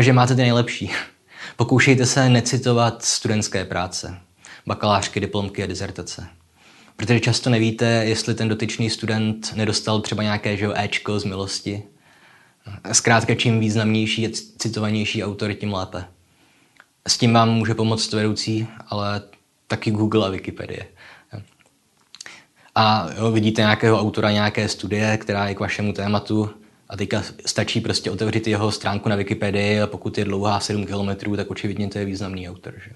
že 0.00 0.12
máte 0.12 0.34
ty 0.34 0.42
nejlepší. 0.42 0.90
Pokoušejte 1.56 2.06
se 2.06 2.28
necitovat 2.28 3.04
studentské 3.04 3.64
práce, 3.64 4.18
bakalářky, 4.66 5.20
diplomky 5.20 5.62
a 5.62 5.66
dizertace. 5.66 6.26
Protože 6.96 7.20
často 7.20 7.50
nevíte, 7.50 7.84
jestli 7.86 8.34
ten 8.34 8.48
dotyčný 8.48 8.90
student 8.90 9.52
nedostal 9.56 10.00
třeba 10.00 10.22
nějaké 10.22 10.56
že 10.56 10.68
Ečko 10.74 11.20
z 11.20 11.24
milosti. 11.24 11.82
Zkrátka, 12.92 13.34
čím 13.34 13.60
významnější 13.60 14.26
a 14.26 14.30
citovanější 14.58 15.24
autor, 15.24 15.54
tím 15.54 15.72
lépe. 15.72 16.04
S 17.08 17.18
tím 17.18 17.32
vám 17.32 17.50
může 17.50 17.74
pomoct 17.74 18.12
vedoucí, 18.12 18.66
ale 18.88 19.22
taky 19.66 19.90
Google 19.90 20.26
a 20.26 20.30
Wikipedie. 20.30 20.86
A 22.74 23.08
jo, 23.18 23.30
vidíte 23.30 23.60
nějakého 23.60 24.00
autora 24.00 24.30
nějaké 24.30 24.68
studie, 24.68 25.16
která 25.16 25.48
je 25.48 25.54
k 25.54 25.60
vašemu 25.60 25.92
tématu 25.92 26.50
a 26.90 26.96
teďka 26.96 27.22
stačí 27.46 27.80
prostě 27.80 28.10
otevřít 28.10 28.46
jeho 28.46 28.72
stránku 28.72 29.08
na 29.08 29.16
Wikipedii 29.16 29.80
a 29.80 29.86
pokud 29.86 30.18
je 30.18 30.24
dlouhá 30.24 30.60
7 30.60 30.86
km, 30.86 31.36
tak 31.36 31.50
očividně 31.50 31.88
to 31.88 31.98
je 31.98 32.04
významný 32.04 32.48
autor. 32.48 32.74
Že? 32.84 32.90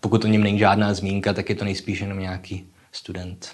Pokud 0.00 0.24
o 0.24 0.28
něm 0.28 0.42
není 0.42 0.58
žádná 0.58 0.94
zmínka, 0.94 1.32
tak 1.32 1.48
je 1.48 1.54
to 1.54 1.64
nejspíš 1.64 2.00
jenom 2.00 2.18
nějaký 2.18 2.66
student. 2.92 3.52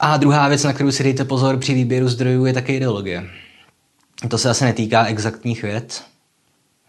A 0.00 0.16
druhá 0.16 0.48
věc, 0.48 0.64
na 0.64 0.72
kterou 0.72 0.90
si 0.90 1.02
dejte 1.02 1.24
pozor 1.24 1.58
při 1.58 1.74
výběru 1.74 2.08
zdrojů, 2.08 2.44
je 2.44 2.52
také 2.52 2.72
ideologie. 2.72 3.30
To 4.28 4.38
se 4.38 4.50
asi 4.50 4.64
netýká 4.64 5.04
exaktních 5.04 5.62
věd, 5.62 6.02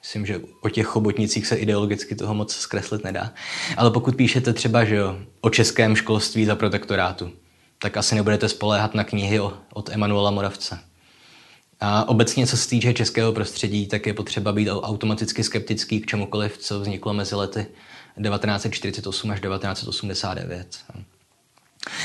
Myslím, 0.04 0.26
že 0.26 0.42
o 0.62 0.70
těch 0.70 0.86
chobotnicích 0.86 1.48
se 1.48 1.56
ideologicky 1.56 2.16
toho 2.16 2.34
moc 2.34 2.56
zkreslit 2.56 3.04
nedá. 3.04 3.34
Ale 3.78 3.92
pokud 3.92 4.16
píšete 4.16 4.54
třeba 4.54 4.86
že 4.86 4.96
jo, 4.96 5.20
o 5.42 5.50
českém 5.50 5.96
školství 5.96 6.46
za 6.46 6.56
protektorátu, 6.56 7.32
tak 7.80 7.98
asi 7.98 8.16
nebudete 8.16 8.50
spoléhat 8.50 8.96
na 8.96 9.04
knihy 9.04 9.40
od 9.74 9.90
Emanuela 9.90 10.32
Moravce. 10.32 10.80
A 11.82 12.10
obecně, 12.10 12.48
co 12.48 12.58
se 12.58 12.70
týče 12.70 12.94
českého 12.94 13.34
prostředí, 13.34 13.88
tak 13.88 14.06
je 14.06 14.14
potřeba 14.14 14.52
být 14.52 14.70
automaticky 14.70 15.44
skeptický 15.44 16.00
k 16.00 16.06
čemukoliv, 16.06 16.58
co 16.58 16.80
vzniklo 16.80 17.14
mezi 17.14 17.36
lety 17.36 17.66
1948 18.24 19.32
až 19.32 19.40
1989. 19.42 20.78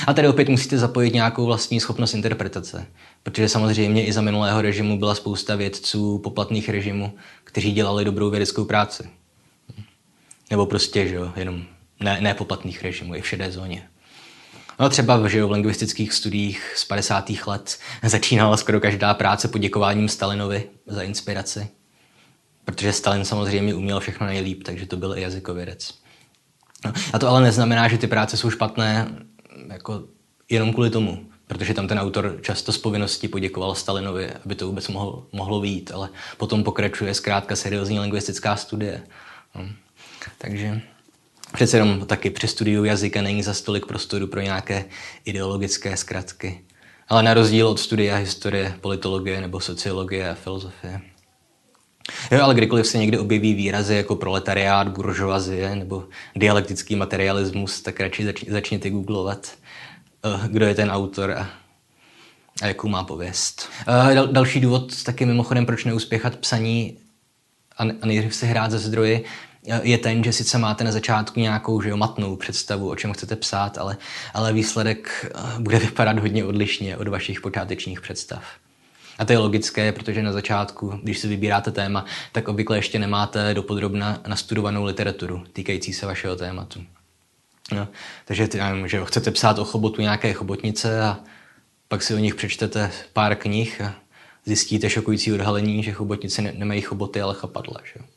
A 0.06 0.14
tady 0.14 0.28
opět 0.28 0.48
musíte 0.48 0.78
zapojit 0.78 1.14
nějakou 1.14 1.46
vlastní 1.46 1.80
schopnost 1.80 2.14
interpretace, 2.14 2.86
protože 3.22 3.48
samozřejmě 3.48 4.06
i 4.06 4.12
za 4.12 4.20
minulého 4.20 4.62
režimu 4.62 4.98
byla 4.98 5.14
spousta 5.14 5.56
vědců 5.56 6.18
poplatných 6.18 6.68
režimů, 6.68 7.12
kteří 7.44 7.72
dělali 7.72 8.04
dobrou 8.04 8.30
vědeckou 8.30 8.64
práci. 8.64 9.10
Nebo 10.50 10.66
prostě, 10.66 11.08
že 11.08 11.14
jo, 11.14 11.32
jenom 11.36 11.64
ne, 12.00 12.20
ne 12.20 12.34
poplatných 12.34 12.82
režimů, 12.82 13.14
i 13.14 13.20
v 13.20 13.28
šedé 13.28 13.52
zóně. 13.52 13.88
No 14.78 14.88
třeba 14.88 15.28
že 15.28 15.38
jo, 15.38 15.48
v 15.48 15.52
lingvistických 15.52 16.12
studiích 16.12 16.72
z 16.76 16.84
50. 16.84 17.30
let 17.46 17.78
začínala 18.02 18.56
skoro 18.56 18.80
každá 18.80 19.14
práce 19.14 19.48
poděkováním 19.48 20.08
Stalinovi 20.08 20.70
za 20.86 21.02
inspiraci. 21.02 21.68
Protože 22.64 22.92
Stalin 22.92 23.24
samozřejmě 23.24 23.74
uměl 23.74 24.00
všechno 24.00 24.26
nejlíp, 24.26 24.62
takže 24.62 24.86
to 24.86 24.96
byl 24.96 25.18
i 25.18 25.22
jazykovědec. 25.22 25.94
No, 26.84 26.92
a 27.12 27.18
to 27.18 27.28
ale 27.28 27.40
neznamená, 27.40 27.88
že 27.88 27.98
ty 27.98 28.06
práce 28.06 28.36
jsou 28.36 28.50
špatné 28.50 29.16
jako 29.72 30.02
jenom 30.48 30.72
kvůli 30.72 30.90
tomu, 30.90 31.26
protože 31.46 31.74
tam 31.74 31.88
ten 31.88 31.98
autor 31.98 32.38
často 32.42 32.72
z 32.72 32.78
povinnosti 32.78 33.28
poděkoval 33.28 33.74
Stalinovi, 33.74 34.32
aby 34.44 34.54
to 34.54 34.66
vůbec 34.66 34.88
mohlo, 34.88 35.26
mohlo 35.32 35.60
výjít, 35.60 35.90
ale 35.94 36.08
potom 36.36 36.64
pokračuje 36.64 37.14
zkrátka 37.14 37.56
seriózní 37.56 38.00
lingvistická 38.00 38.56
studie. 38.56 39.02
No. 39.54 39.68
Takže 40.38 40.80
přece 41.52 41.76
jenom 41.76 42.06
taky 42.06 42.30
při 42.30 42.48
studiu 42.48 42.84
jazyka 42.84 43.22
není 43.22 43.42
za 43.42 43.54
stolik 43.54 43.86
prostoru 43.86 44.26
pro 44.26 44.40
nějaké 44.40 44.84
ideologické 45.24 45.96
zkratky. 45.96 46.60
Ale 47.08 47.22
na 47.22 47.34
rozdíl 47.34 47.68
od 47.68 47.80
studia 47.80 48.16
historie, 48.16 48.74
politologie 48.80 49.40
nebo 49.40 49.60
sociologie 49.60 50.30
a 50.30 50.34
filozofie. 50.34 51.00
Jo, 52.30 52.42
ale 52.42 52.54
kdykoliv 52.54 52.86
se 52.86 52.98
někde 52.98 53.18
objeví 53.18 53.54
výrazy 53.54 53.94
jako 53.94 54.16
proletariát, 54.16 54.88
buržoazie 54.88 55.76
nebo 55.76 56.04
dialektický 56.36 56.96
materialismus, 56.96 57.80
tak 57.80 58.00
radši 58.00 58.24
zač- 58.24 58.44
začněte 58.48 58.90
googlovat, 58.90 59.52
uh, 60.24 60.46
kdo 60.46 60.66
je 60.66 60.74
ten 60.74 60.90
autor 60.90 61.30
a, 61.30 61.50
a 62.62 62.66
jakou 62.66 62.88
má 62.88 63.04
pověst. 63.04 63.68
Uh, 63.88 64.14
dal- 64.14 64.32
další 64.32 64.60
důvod 64.60 65.02
taky 65.02 65.26
mimochodem, 65.26 65.66
proč 65.66 65.84
neuspěchat 65.84 66.36
psaní 66.36 66.98
a, 67.78 67.82
a 68.02 68.06
nejdřív 68.06 68.34
si 68.34 68.46
hrát 68.46 68.70
ze 68.70 68.78
zdroji, 68.78 69.24
je 69.82 69.98
ten, 69.98 70.24
že 70.24 70.32
sice 70.32 70.58
máte 70.58 70.84
na 70.84 70.92
začátku 70.92 71.40
nějakou 71.40 71.82
že 71.82 71.88
jo, 71.88 71.96
matnou 71.96 72.36
představu, 72.36 72.90
o 72.90 72.96
čem 72.96 73.12
chcete 73.12 73.36
psát, 73.36 73.78
ale, 73.78 73.96
ale 74.34 74.52
výsledek 74.52 75.32
uh, 75.34 75.60
bude 75.60 75.78
vypadat 75.78 76.18
hodně 76.18 76.44
odlišně 76.44 76.96
od 76.96 77.08
vašich 77.08 77.40
počátečních 77.40 78.00
představ. 78.00 78.44
A 79.18 79.24
to 79.24 79.32
je 79.32 79.38
logické, 79.38 79.92
protože 79.92 80.22
na 80.22 80.32
začátku, 80.32 81.00
když 81.02 81.18
si 81.18 81.28
vybíráte 81.28 81.70
téma, 81.70 82.04
tak 82.32 82.48
obvykle 82.48 82.78
ještě 82.78 82.98
nemáte 82.98 83.54
dopodrobna 83.54 84.20
nastudovanou 84.26 84.84
literaturu 84.84 85.44
týkající 85.52 85.92
se 85.92 86.06
vašeho 86.06 86.36
tématu. 86.36 86.80
No, 87.72 87.88
takže 88.24 88.48
ty, 88.48 88.58
nevím, 88.58 88.88
že 88.88 89.04
chcete 89.04 89.30
psát 89.30 89.58
o 89.58 89.64
chobotu 89.64 90.02
nějaké 90.02 90.32
chobotnice 90.32 91.02
a 91.02 91.18
pak 91.88 92.02
si 92.02 92.14
o 92.14 92.18
nich 92.18 92.34
přečtete 92.34 92.90
pár 93.12 93.36
knih 93.36 93.80
a 93.80 93.94
zjistíte 94.44 94.90
šokující 94.90 95.32
odhalení, 95.32 95.82
že 95.82 95.92
chobotnice 95.92 96.42
ne- 96.42 96.52
nemají 96.56 96.80
choboty, 96.80 97.20
ale 97.20 97.34
chapadla. 97.34 97.80
Že? 97.84 98.15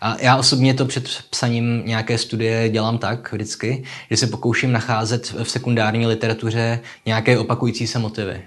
A 0.00 0.16
já 0.20 0.36
osobně 0.36 0.74
to 0.74 0.86
před 0.86 1.08
psaním 1.30 1.82
nějaké 1.86 2.18
studie 2.18 2.68
dělám 2.68 2.98
tak 2.98 3.32
vždycky, 3.32 3.84
že 4.10 4.16
se 4.16 4.26
pokouším 4.26 4.72
nacházet 4.72 5.34
v 5.42 5.50
sekundární 5.50 6.06
literatuře 6.06 6.80
nějaké 7.06 7.38
opakující 7.38 7.86
se 7.86 7.98
motivy. 7.98 8.42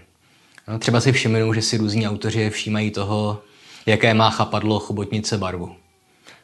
No, 0.67 0.79
třeba 0.79 1.01
si 1.01 1.11
všimnu, 1.11 1.53
že 1.53 1.61
si 1.61 1.77
různí 1.77 2.07
autoři 2.07 2.49
všímají 2.49 2.91
toho, 2.91 3.41
jaké 3.85 4.13
má 4.13 4.29
chapadlo 4.29 4.79
chobotnice 4.79 5.37
barvu. 5.37 5.75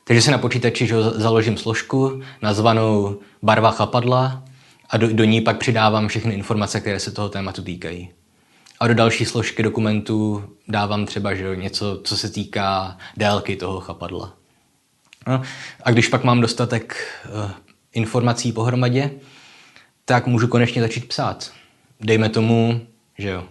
Takže 0.04 0.22
si 0.22 0.32
na 0.32 0.38
počítači 0.38 0.88
že 0.88 0.96
založím 1.02 1.58
složku 1.58 2.22
nazvanou 2.42 3.20
barva 3.42 3.72
chapadla 3.72 4.44
a 4.90 4.98
do, 4.98 5.14
do 5.14 5.24
ní 5.24 5.42
pak 5.42 5.58
přidávám 5.58 6.08
všechny 6.08 6.34
informace, 6.34 6.80
které 6.80 7.00
se 7.00 7.12
toho 7.12 7.30
tématu 7.30 7.64
týkají. 7.64 8.10
A 8.80 8.88
do 8.88 8.94
další 8.94 9.26
složky 9.26 9.64
dokumentu 9.64 10.44
dávám 10.68 11.06
třeba 11.06 11.36
že 11.36 11.56
něco, 11.56 12.02
co 12.04 12.18
se 12.18 12.30
týká 12.30 12.98
délky 13.18 13.56
toho 13.56 13.80
chapadla. 13.80 14.39
A 15.84 15.92
když 15.92 16.08
pak 16.08 16.24
mám 16.24 16.42
dostatek 16.42 16.96
uh, 17.26 17.52
informací 17.94 18.52
pohromadě, 18.52 19.12
tak 20.06 20.28
můžu 20.28 20.48
konečně 20.48 20.82
začít 20.82 21.08
psát. 21.08 21.52
Dejme 22.02 22.30
tomu, 22.30 22.82
že 23.18 23.30
jo, 23.30 23.44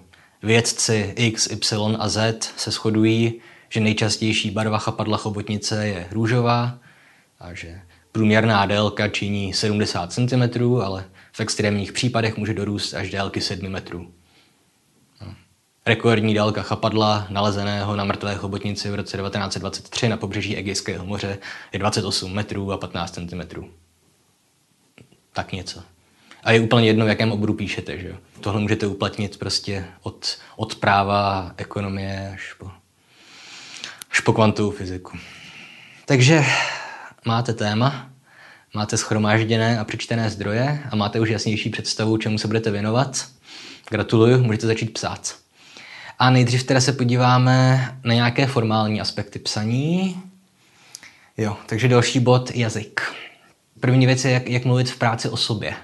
Vědci 0.43 1.15
X, 1.17 1.47
Y 1.51 1.97
a 1.99 2.09
Z 2.09 2.53
se 2.57 2.71
shodují, 2.71 3.41
že 3.69 3.81
nejčastější 3.81 4.51
barva 4.51 4.79
chapadla 4.79 5.17
chobotnice 5.17 5.87
je 5.89 6.07
růžová 6.11 6.79
a 7.41 7.55
že 7.55 7.81
průměrná 8.13 8.67
délka 8.67 9.09
činí 9.09 9.55
70 9.55 10.13
cm, 10.13 10.43
ale 10.83 11.05
v 11.33 11.41
extrémních 11.41 11.93
případech 11.93 12.37
může 12.37 12.55
dorůst 12.55 12.95
až 12.95 13.11
délky 13.11 13.41
7 13.41 13.69
metrů. 13.69 14.13
Rekordní 15.89 16.35
délka 16.35 16.63
chapadla 16.63 17.27
nalezeného 17.31 17.97
na 17.97 18.05
mrtvé 18.05 18.35
chobotnici 18.35 18.91
v 18.91 18.95
roce 18.95 19.17
1923 19.17 20.09
na 20.09 20.17
pobřeží 20.17 20.57
Egejského 20.57 21.07
moře 21.07 21.39
je 21.73 21.79
28 21.79 22.35
metrů 22.35 22.73
a 22.73 22.79
15 22.79 23.11
cm. 23.11 23.65
Tak 25.33 25.53
něco. 25.53 25.83
A 26.45 26.53
je 26.53 26.61
úplně 26.61 26.87
jedno, 26.87 27.05
v 27.05 27.09
jakém 27.09 27.33
oboru 27.33 27.55
píšete. 27.55 27.99
Že? 27.99 28.17
Tohle 28.41 28.61
můžete 28.61 28.87
uplatnit 28.87 29.39
prostě 29.39 29.85
od, 30.03 30.39
od 30.57 30.75
práva, 30.75 31.53
ekonomie 31.57 32.31
až 32.35 32.53
po, 32.53 32.71
až 34.11 34.21
po 34.21 34.33
kvantovou 34.33 34.71
fyziku. 34.71 35.19
Takže 36.05 36.45
máte 37.25 37.53
téma, 37.53 38.11
máte 38.75 38.97
schromážděné 38.97 39.79
a 39.79 39.85
přečtené 39.85 40.31
zdroje 40.31 40.83
a 40.91 40.97
máte 40.97 41.21
už 41.21 41.29
jasnější 41.29 41.71
představu, 41.71 42.17
čemu 42.17 42.39
se 42.39 42.47
budete 42.47 42.71
věnovat. 42.71 43.29
Gratuluju, 43.91 44.43
můžete 44.43 44.67
začít 44.67 44.93
psát. 44.93 45.48
A 46.19 46.31
nejdřív 46.31 46.65
teda 46.65 46.81
se 46.81 46.93
podíváme 46.93 47.89
na 48.05 48.15
nějaké 48.15 48.47
formální 48.47 49.01
aspekty 49.01 49.39
psaní. 49.39 50.23
Jo, 51.37 51.57
takže 51.67 51.89
další 51.89 52.21
bod 52.21 52.51
jazyk. 52.55 53.01
První 53.81 54.07
věc 54.07 54.25
je, 54.25 54.31
jak, 54.31 54.49
jak 54.49 54.65
mluvit 54.65 54.91
v 54.91 54.99
práci 54.99 55.29
o 55.29 55.37
sobě. 55.37 55.75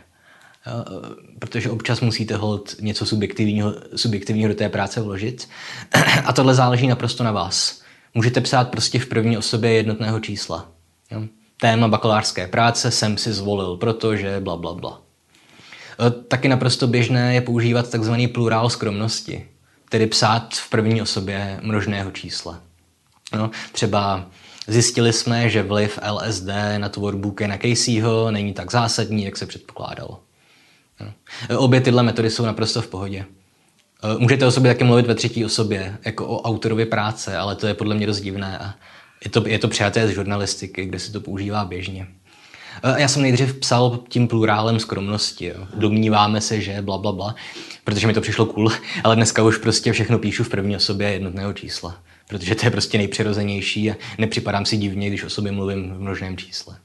Protože 1.38 1.70
občas 1.70 2.00
musíte 2.00 2.36
hold 2.36 2.76
něco 2.80 3.06
subjektivního, 3.06 3.74
subjektivního 3.96 4.48
do 4.48 4.54
té 4.54 4.68
práce 4.68 5.00
vložit. 5.00 5.48
A 6.24 6.32
tohle 6.32 6.54
záleží 6.54 6.86
naprosto 6.86 7.24
na 7.24 7.32
vás. 7.32 7.82
Můžete 8.14 8.40
psát 8.40 8.70
prostě 8.70 8.98
v 8.98 9.06
první 9.06 9.38
osobě 9.38 9.72
jednotného 9.72 10.20
čísla. 10.20 10.68
Jo? 11.10 11.22
Téma 11.60 11.88
bakalářské 11.88 12.46
práce 12.46 12.90
jsem 12.90 13.18
si 13.18 13.32
zvolil, 13.32 13.76
protože 13.76 14.40
bla, 14.40 14.56
bla, 14.56 14.74
bla. 14.74 15.02
E, 16.06 16.10
taky 16.10 16.48
naprosto 16.48 16.86
běžné 16.86 17.34
je 17.34 17.40
používat 17.40 17.90
takzvaný 17.90 18.28
plurál 18.28 18.70
skromnosti, 18.70 19.46
tedy 19.94 20.06
psát 20.06 20.54
v 20.54 20.70
první 20.70 21.02
osobě 21.02 21.60
množného 21.62 22.10
čísla. 22.10 22.60
No, 23.34 23.50
třeba 23.72 24.26
zjistili 24.66 25.12
jsme, 25.12 25.48
že 25.48 25.62
vliv 25.62 25.98
LSD 26.10 26.48
na 26.78 26.88
tvorbu 26.88 27.30
Kena 27.30 27.58
Caseyho 27.58 28.30
není 28.30 28.52
tak 28.52 28.72
zásadní, 28.72 29.24
jak 29.24 29.36
se 29.36 29.46
předpokládalo. 29.46 30.20
No. 31.00 31.58
Obě 31.58 31.80
tyhle 31.80 32.02
metody 32.02 32.30
jsou 32.30 32.44
naprosto 32.44 32.82
v 32.82 32.86
pohodě. 32.86 33.24
E, 34.02 34.18
můžete 34.18 34.46
o 34.46 34.50
sobě 34.50 34.74
taky 34.74 34.84
mluvit 34.84 35.06
ve 35.06 35.14
třetí 35.14 35.44
osobě, 35.44 35.98
jako 36.04 36.26
o 36.26 36.42
autorovi 36.42 36.86
práce, 36.86 37.36
ale 37.36 37.56
to 37.56 37.66
je 37.66 37.74
podle 37.74 37.94
mě 37.94 38.06
dost 38.06 38.20
divné 38.20 38.58
a 38.58 38.74
je 39.24 39.30
to, 39.30 39.48
je 39.48 39.58
to 39.58 39.68
přijaté 39.68 40.08
z 40.08 40.10
žurnalistiky, 40.10 40.84
kde 40.84 40.98
se 40.98 41.12
to 41.12 41.20
používá 41.20 41.64
běžně. 41.64 42.06
E, 42.82 43.00
já 43.00 43.08
jsem 43.08 43.22
nejdřív 43.22 43.54
psal 43.54 43.98
tím 44.08 44.28
plurálem 44.28 44.78
skromnosti. 44.78 45.46
Jo. 45.46 45.66
Domníváme 45.74 46.40
se, 46.40 46.60
že 46.60 46.82
bla, 46.82 46.98
bla, 46.98 47.12
bla, 47.12 47.34
protože 47.84 48.06
mi 48.06 48.14
to 48.14 48.20
přišlo 48.20 48.46
cool, 48.46 48.72
ale 49.04 49.16
dneska 49.16 49.42
už 49.42 49.58
prostě 49.58 49.92
všechno 49.92 50.18
píšu 50.18 50.44
v 50.44 50.48
první 50.48 50.76
osobě 50.76 51.12
jednotného 51.12 51.52
čísla, 51.52 51.96
protože 52.28 52.54
to 52.54 52.66
je 52.66 52.70
prostě 52.70 52.98
nejpřirozenější 52.98 53.90
a 53.90 53.94
nepřipadám 54.18 54.66
si 54.66 54.76
divně, 54.76 55.08
když 55.08 55.24
o 55.24 55.30
sobě 55.30 55.52
mluvím 55.52 55.94
v 55.94 56.00
množném 56.00 56.36
čísle. 56.36 56.76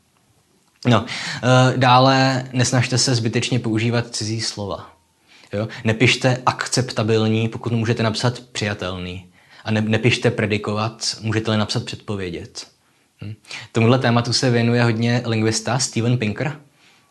No, 0.88 1.06
e, 1.44 1.78
dále 1.78 2.46
nesnažte 2.54 2.98
se 2.98 3.16
zbytečně 3.16 3.60
používat 3.60 4.16
cizí 4.16 4.42
slova. 4.42 5.00
Jo? 5.54 5.68
Nepište 5.84 6.42
akceptabilní, 6.46 7.50
pokud 7.50 7.74
můžete 7.74 8.04
napsat 8.04 8.40
přijatelný. 8.40 9.26
A 9.66 9.72
ne, 9.72 9.82
nepište 9.82 10.32
predikovat, 10.32 11.18
můžete-li 11.22 11.58
napsat 11.58 11.84
předpovědět. 11.84 12.68
Hm. 13.22 13.34
Tomuhle 13.72 14.00
tématu 14.00 14.34
se 14.34 14.50
věnuje 14.50 14.84
hodně 14.84 15.22
lingvista 15.26 15.80
Steven 15.80 16.18
Pinker, 16.18 16.56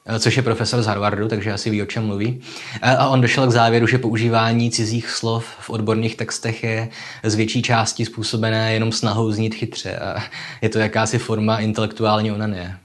eh, 0.06 0.18
což 0.18 0.36
je 0.36 0.42
profesor 0.42 0.82
z 0.82 0.86
Harvardu, 0.86 1.28
takže 1.28 1.52
asi 1.52 1.70
ví, 1.70 1.82
o 1.82 1.86
čem 1.86 2.06
mluví. 2.06 2.40
Eh, 2.82 2.96
a 2.96 3.08
on 3.08 3.20
došel 3.20 3.46
k 3.46 3.50
závěru, 3.50 3.86
že 3.86 3.98
používání 3.98 4.70
cizích 4.70 5.10
slov 5.10 5.46
v 5.60 5.70
odborných 5.70 6.16
textech 6.16 6.64
je 6.64 6.88
z 7.22 7.34
větší 7.34 7.62
části 7.62 8.04
způsobené 8.04 8.74
jenom 8.74 8.92
snahou 8.92 9.32
znít 9.32 9.54
chytře. 9.54 9.98
A 9.98 10.22
je 10.62 10.68
to 10.68 10.78
jakási 10.78 11.18
forma 11.18 11.58
intelektuální 11.58 12.32
onanie. 12.32 12.76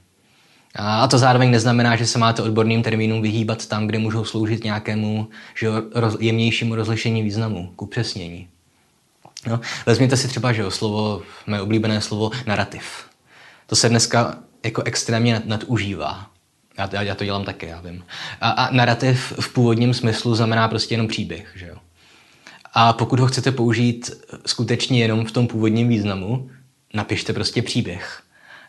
A 0.76 1.08
to 1.08 1.18
zároveň 1.18 1.50
neznamená, 1.50 1.96
že 1.96 2.06
se 2.06 2.18
máte 2.18 2.42
odborným 2.42 2.82
termínům 2.82 3.22
vyhýbat 3.22 3.66
tam, 3.66 3.86
kde 3.86 3.98
můžou 3.98 4.24
sloužit 4.24 4.64
nějakému 4.64 5.28
že 5.58 5.68
roz, 5.94 6.16
jemnějšímu 6.20 6.74
rozlišení 6.74 7.22
významu, 7.22 7.72
k 7.76 7.82
upřesnění. 7.82 8.48
No, 9.46 9.60
vezměte 9.86 10.16
si 10.16 10.28
třeba, 10.28 10.52
že 10.52 10.62
jo, 10.62 10.70
slovo, 10.70 11.22
mé 11.46 11.62
oblíbené 11.62 12.00
slovo 12.00 12.30
narrativ. 12.46 12.84
To 13.66 13.76
se 13.76 13.88
dneska 13.88 14.38
jako 14.64 14.82
extrémně 14.82 15.42
nadužívá. 15.44 16.30
Já, 16.78 17.02
já, 17.02 17.14
to 17.14 17.24
dělám 17.24 17.44
také, 17.44 17.66
já 17.66 17.80
vím. 17.80 18.04
A, 18.40 18.50
a 18.50 18.74
narrativ 18.74 19.32
v 19.40 19.52
původním 19.52 19.94
smyslu 19.94 20.34
znamená 20.34 20.68
prostě 20.68 20.94
jenom 20.94 21.08
příběh, 21.08 21.52
že 21.54 21.66
jo. 21.66 21.76
A 22.74 22.92
pokud 22.92 23.20
ho 23.20 23.26
chcete 23.26 23.52
použít 23.52 24.10
skutečně 24.46 25.00
jenom 25.00 25.24
v 25.24 25.32
tom 25.32 25.46
původním 25.46 25.88
významu, 25.88 26.50
napište 26.94 27.32
prostě 27.32 27.62
příběh. 27.62 28.22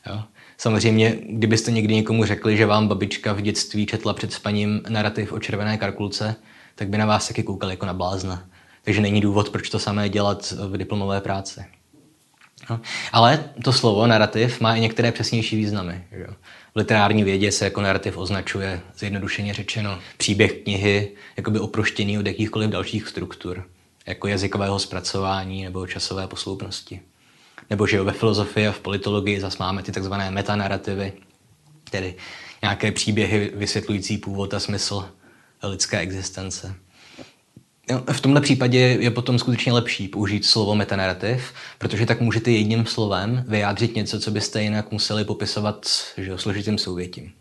Jo. 0.08 0.24
Samozřejmě, 0.58 1.18
kdybyste 1.30 1.72
někdy 1.72 1.96
někomu 1.96 2.26
řekli, 2.26 2.58
že 2.58 2.66
vám 2.66 2.88
babička 2.88 3.34
v 3.34 3.42
dětství 3.42 3.86
četla 3.86 4.14
před 4.14 4.34
spaním 4.34 4.82
narrativ 4.90 5.34
o 5.34 5.40
červené 5.40 5.78
karkulce, 5.78 6.36
tak 6.76 6.90
by 6.90 6.98
na 6.98 7.06
vás 7.06 7.28
taky 7.28 7.44
koukal 7.44 7.70
jako 7.70 7.86
na 7.86 7.94
blázna. 7.94 8.44
Takže 8.84 9.02
není 9.02 9.22
důvod, 9.22 9.50
proč 9.50 9.70
to 9.70 9.80
samé 9.80 10.10
dělat 10.10 10.54
v 10.70 10.78
diplomové 10.78 11.22
práci. 11.22 11.66
No. 12.70 12.82
Ale 13.12 13.50
to 13.64 13.74
slovo 13.74 14.08
narrativ 14.08 14.62
má 14.62 14.76
i 14.76 14.82
některé 14.82 15.12
přesnější 15.12 15.56
významy. 15.56 16.04
Že? 16.12 16.28
V 16.76 16.78
literární 16.78 17.24
vědě 17.24 17.52
se 17.52 17.66
jako 17.66 17.82
narrativ 17.82 18.18
označuje, 18.18 18.82
zjednodušeně 18.98 19.54
řečeno, 19.54 20.00
příběh 20.18 20.54
knihy 20.54 21.12
jakoby 21.38 21.60
oproštěný 21.60 22.20
od 22.20 22.26
jakýchkoliv 22.26 22.70
dalších 22.70 23.08
struktur, 23.08 23.64
jako 24.06 24.28
jazykového 24.28 24.80
zpracování 24.80 25.64
nebo 25.64 25.88
časové 25.88 26.28
posloupnosti. 26.28 27.02
Nebo 27.70 27.88
že 27.88 28.02
ve 28.02 28.12
filozofii 28.12 28.68
a 28.68 28.72
v 28.72 28.80
politologii 28.80 29.40
zase 29.40 29.58
máme 29.60 29.84
ty 29.84 29.92
takzvané 29.92 30.32
metanarrativy, 30.32 31.14
tedy 31.90 32.16
nějaké 32.62 32.92
příběhy 32.92 33.52
vysvětlující 33.56 34.18
původ 34.18 34.54
a 34.54 34.60
smysl 34.60 35.10
lidské 35.64 36.00
existence. 36.00 36.76
V 38.12 38.22
tomhle 38.22 38.42
případě 38.42 38.78
je 38.78 39.12
potom 39.12 39.40
skutečně 39.40 39.74
lepší 39.74 40.08
použít 40.08 40.46
slovo 40.46 40.76
metanarrativ, 40.76 41.54
protože 41.78 42.06
tak 42.06 42.22
můžete 42.22 42.52
jedním 42.52 42.86
slovem 42.86 43.46
vyjádřit 43.48 43.96
něco, 43.96 44.20
co 44.20 44.32
byste 44.32 44.64
jinak 44.64 44.92
museli 44.92 45.26
popisovat 45.26 45.88
že, 46.18 46.38
složitým 46.38 46.78
souvětím. 46.78 47.32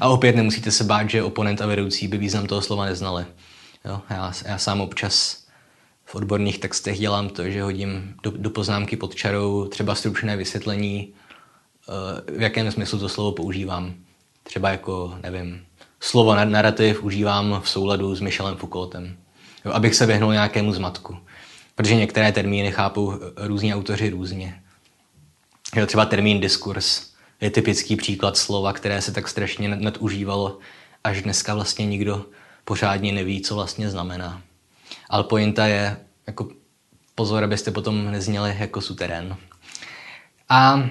A 0.00 0.08
opět 0.08 0.36
nemusíte 0.36 0.70
se 0.70 0.84
bát, 0.84 1.10
že 1.10 1.22
oponent 1.22 1.60
a 1.60 1.66
vedoucí 1.66 2.08
by 2.08 2.18
význam 2.18 2.46
toho 2.46 2.62
slova 2.62 2.84
neznali. 2.84 3.26
Jo, 3.84 4.00
já, 4.10 4.32
já 4.44 4.58
sám 4.58 4.80
občas 4.80 5.44
v 6.04 6.14
odborných 6.14 6.58
textech 6.58 6.98
dělám 6.98 7.28
to, 7.28 7.50
že 7.50 7.62
hodím 7.62 8.14
do, 8.22 8.30
do 8.30 8.50
poznámky 8.50 8.96
pod 8.96 9.14
čarou 9.14 9.68
třeba 9.68 9.94
stručné 9.94 10.36
vysvětlení, 10.36 11.14
eh, 11.88 12.38
v 12.38 12.40
jakém 12.40 12.72
smyslu 12.72 12.98
to 12.98 13.08
slovo 13.08 13.32
používám. 13.32 13.94
Třeba 14.42 14.70
jako, 14.70 15.18
nevím, 15.22 15.66
slovo 16.04 16.34
narrativ 16.34 17.02
užívám 17.02 17.60
v 17.64 17.68
souladu 17.68 18.14
s 18.14 18.20
Michelem 18.20 18.56
Foucaultem, 18.56 19.16
jo, 19.64 19.72
abych 19.72 19.94
se 19.94 20.06
vyhnul 20.06 20.32
nějakému 20.32 20.72
zmatku. 20.72 21.16
Protože 21.74 21.94
některé 21.94 22.32
termíny 22.32 22.72
chápou 22.72 23.14
různí 23.36 23.74
autoři 23.74 24.10
různě. 24.10 24.62
Jo, 25.76 25.86
třeba 25.86 26.06
termín 26.06 26.40
diskurs 26.40 27.10
je 27.40 27.50
typický 27.50 27.96
příklad 27.96 28.36
slova, 28.36 28.72
které 28.72 29.02
se 29.02 29.12
tak 29.12 29.28
strašně 29.28 29.68
nadužívalo, 29.68 30.58
až 31.04 31.22
dneska 31.22 31.54
vlastně 31.54 31.86
nikdo 31.86 32.26
pořádně 32.64 33.12
neví, 33.12 33.40
co 33.40 33.54
vlastně 33.54 33.90
znamená. 33.90 34.42
Ale 35.10 35.24
pointa 35.24 35.66
je, 35.66 35.96
jako 36.26 36.48
pozor, 37.14 37.44
abyste 37.44 37.70
potom 37.70 38.10
nezněli 38.10 38.56
jako 38.58 38.80
suterén. 38.80 39.36
A 40.48 40.88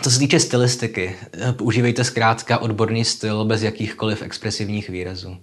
co 0.00 0.10
se 0.10 0.18
týče 0.18 0.40
stylistiky, 0.40 1.16
používejte 1.52 2.04
zkrátka 2.04 2.58
odborný 2.58 3.04
styl 3.04 3.44
bez 3.44 3.62
jakýchkoliv 3.62 4.22
expresivních 4.22 4.88
výrazů. 4.88 5.36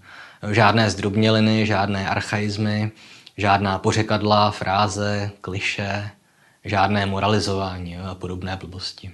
Žádné 0.51 0.89
zdrobněliny, 0.89 1.65
žádné 1.65 2.09
archaizmy, 2.09 2.91
žádná 3.37 3.79
pořekadla, 3.79 4.51
fráze, 4.51 5.31
kliše, 5.41 6.09
žádné 6.65 7.05
moralizování 7.05 7.97
a 7.97 8.15
podobné 8.15 8.55
blbosti. 8.55 9.11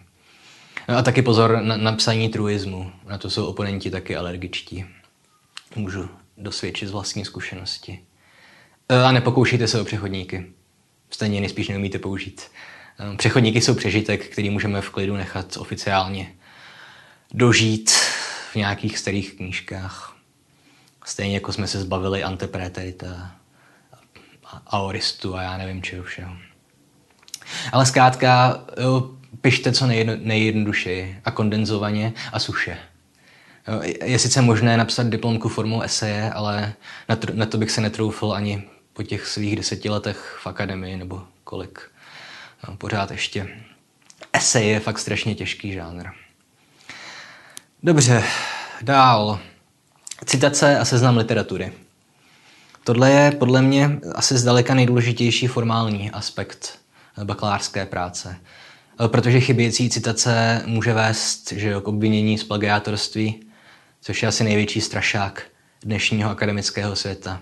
No 0.89 0.97
a 0.97 1.01
taky 1.01 1.21
pozor 1.21 1.61
na, 1.61 1.77
na 1.77 1.91
psaní 1.91 2.29
truismu. 2.29 2.91
Na 3.07 3.17
to 3.17 3.29
jsou 3.29 3.45
oponenti 3.45 3.91
taky 3.91 4.15
alergičtí. 4.15 4.85
Můžu 5.75 6.09
dosvědčit 6.37 6.87
z 6.87 6.91
vlastní 6.91 7.25
zkušenosti. 7.25 7.99
A 9.05 9.11
nepokoušejte 9.11 9.67
se 9.67 9.81
o 9.81 9.85
přechodníky. 9.85 10.45
Stejně 11.09 11.39
nejspíš 11.39 11.67
neumíte 11.67 11.99
použít. 11.99 12.41
Ehm, 12.99 13.17
přechodníky 13.17 13.61
jsou 13.61 13.73
přežitek, 13.73 14.27
který 14.27 14.49
můžeme 14.49 14.81
v 14.81 14.89
klidu 14.89 15.15
nechat 15.15 15.57
oficiálně 15.57 16.33
dožít 17.33 17.91
v 18.51 18.55
nějakých 18.55 18.97
starých 18.97 19.33
knížkách. 19.33 20.15
Stejně 21.05 21.33
jako 21.33 21.53
jsme 21.53 21.67
se 21.67 21.79
zbavili 21.79 22.23
antepreterita, 22.23 23.35
aoristu 24.67 25.35
a 25.35 25.41
já 25.41 25.57
nevím 25.57 25.83
čeho 25.83 26.03
všeho. 26.03 26.37
Ale 27.71 27.85
zkrátka 27.85 28.59
jo, 28.81 29.11
pište 29.41 29.71
co 29.71 29.87
nejjedno, 29.87 30.13
nejjednodušeji 30.19 31.19
a 31.25 31.31
kondenzovaně 31.31 32.13
a 32.33 32.39
suše. 32.39 32.77
Jo, 33.67 33.81
je 34.03 34.19
sice 34.19 34.41
možné 34.41 34.77
napsat 34.77 35.07
diplomku 35.07 35.49
formou 35.49 35.81
eseje, 35.81 36.31
ale 36.31 36.73
na 37.09 37.15
to, 37.15 37.27
na 37.33 37.45
to 37.45 37.57
bych 37.57 37.71
se 37.71 37.81
netroufl 37.81 38.33
ani 38.33 38.63
po 38.93 39.03
těch 39.03 39.27
svých 39.27 39.55
deseti 39.55 39.89
letech 39.89 40.39
v 40.43 40.47
akademii 40.47 40.97
nebo 40.97 41.23
kolik. 41.43 41.94
Pořád 42.77 43.11
ještě. 43.11 43.47
Esej 44.33 44.67
je 44.67 44.79
fakt 44.79 44.99
strašně 44.99 45.35
těžký 45.35 45.73
žánr. 45.73 46.07
Dobře, 47.83 48.23
dál. 48.81 49.39
Citace 50.25 50.79
a 50.79 50.85
seznam 50.85 51.17
literatury. 51.17 51.73
Tohle 52.83 53.11
je 53.11 53.31
podle 53.31 53.61
mě 53.61 53.99
asi 54.15 54.37
zdaleka 54.37 54.73
nejdůležitější 54.73 55.47
formální 55.47 56.11
aspekt 56.11 56.79
bakalářské 57.23 57.85
práce. 57.85 58.37
Protože 59.07 59.39
chybějící 59.39 59.89
citace 59.89 60.63
může 60.65 60.93
vést 60.93 61.51
že 61.51 61.69
jo, 61.69 61.81
k 61.81 61.87
obvinění 61.87 62.37
z 62.37 62.43
plagiátorství, 62.43 63.45
což 64.01 64.21
je 64.21 64.27
asi 64.27 64.43
největší 64.43 64.81
strašák 64.81 65.43
dnešního 65.83 66.29
akademického 66.29 66.95
světa. 66.95 67.41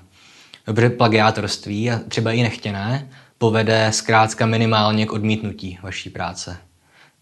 Dobře, 0.67 0.89
plagiátorství, 0.89 1.91
a 1.91 1.99
třeba 2.07 2.31
i 2.31 2.43
nechtěné, 2.43 3.09
povede 3.37 3.91
zkrátka 3.91 4.45
minimálně 4.45 5.05
k 5.05 5.11
odmítnutí 5.11 5.79
vaší 5.83 6.09
práce. 6.09 6.57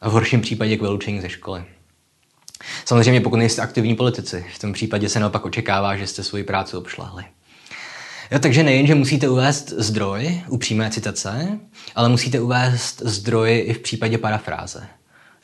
A 0.02 0.10
v 0.10 0.12
horším 0.12 0.42
případě 0.42 0.78
k 0.78 0.82
vyloučení 0.82 1.22
ze 1.22 1.30
školy. 1.30 1.64
Samozřejmě 2.86 3.22
pokud 3.22 3.38
nejste 3.38 3.62
aktivní 3.62 3.96
politici, 3.96 4.46
v 4.56 4.60
tom 4.60 4.74
případě 4.74 5.10
se 5.10 5.20
naopak 5.20 5.46
očekává, 5.46 5.96
že 5.96 6.08
jste 6.08 6.24
svoji 6.24 6.44
práci 6.44 6.78
obšlahli. 6.78 7.24
Jo, 8.32 8.40
takže 8.40 8.64
nejen, 8.64 8.88
že 8.88 8.96
musíte 8.96 9.30
uvést 9.30 9.70
zdroj 9.70 10.42
u 10.48 10.58
přímé 10.58 10.90
citace, 10.90 11.60
ale 11.96 12.10
musíte 12.10 12.40
uvést 12.40 13.02
zdroj 13.06 13.64
i 13.68 13.74
v 13.74 13.80
případě 13.80 14.18
parafráze. 14.18 14.88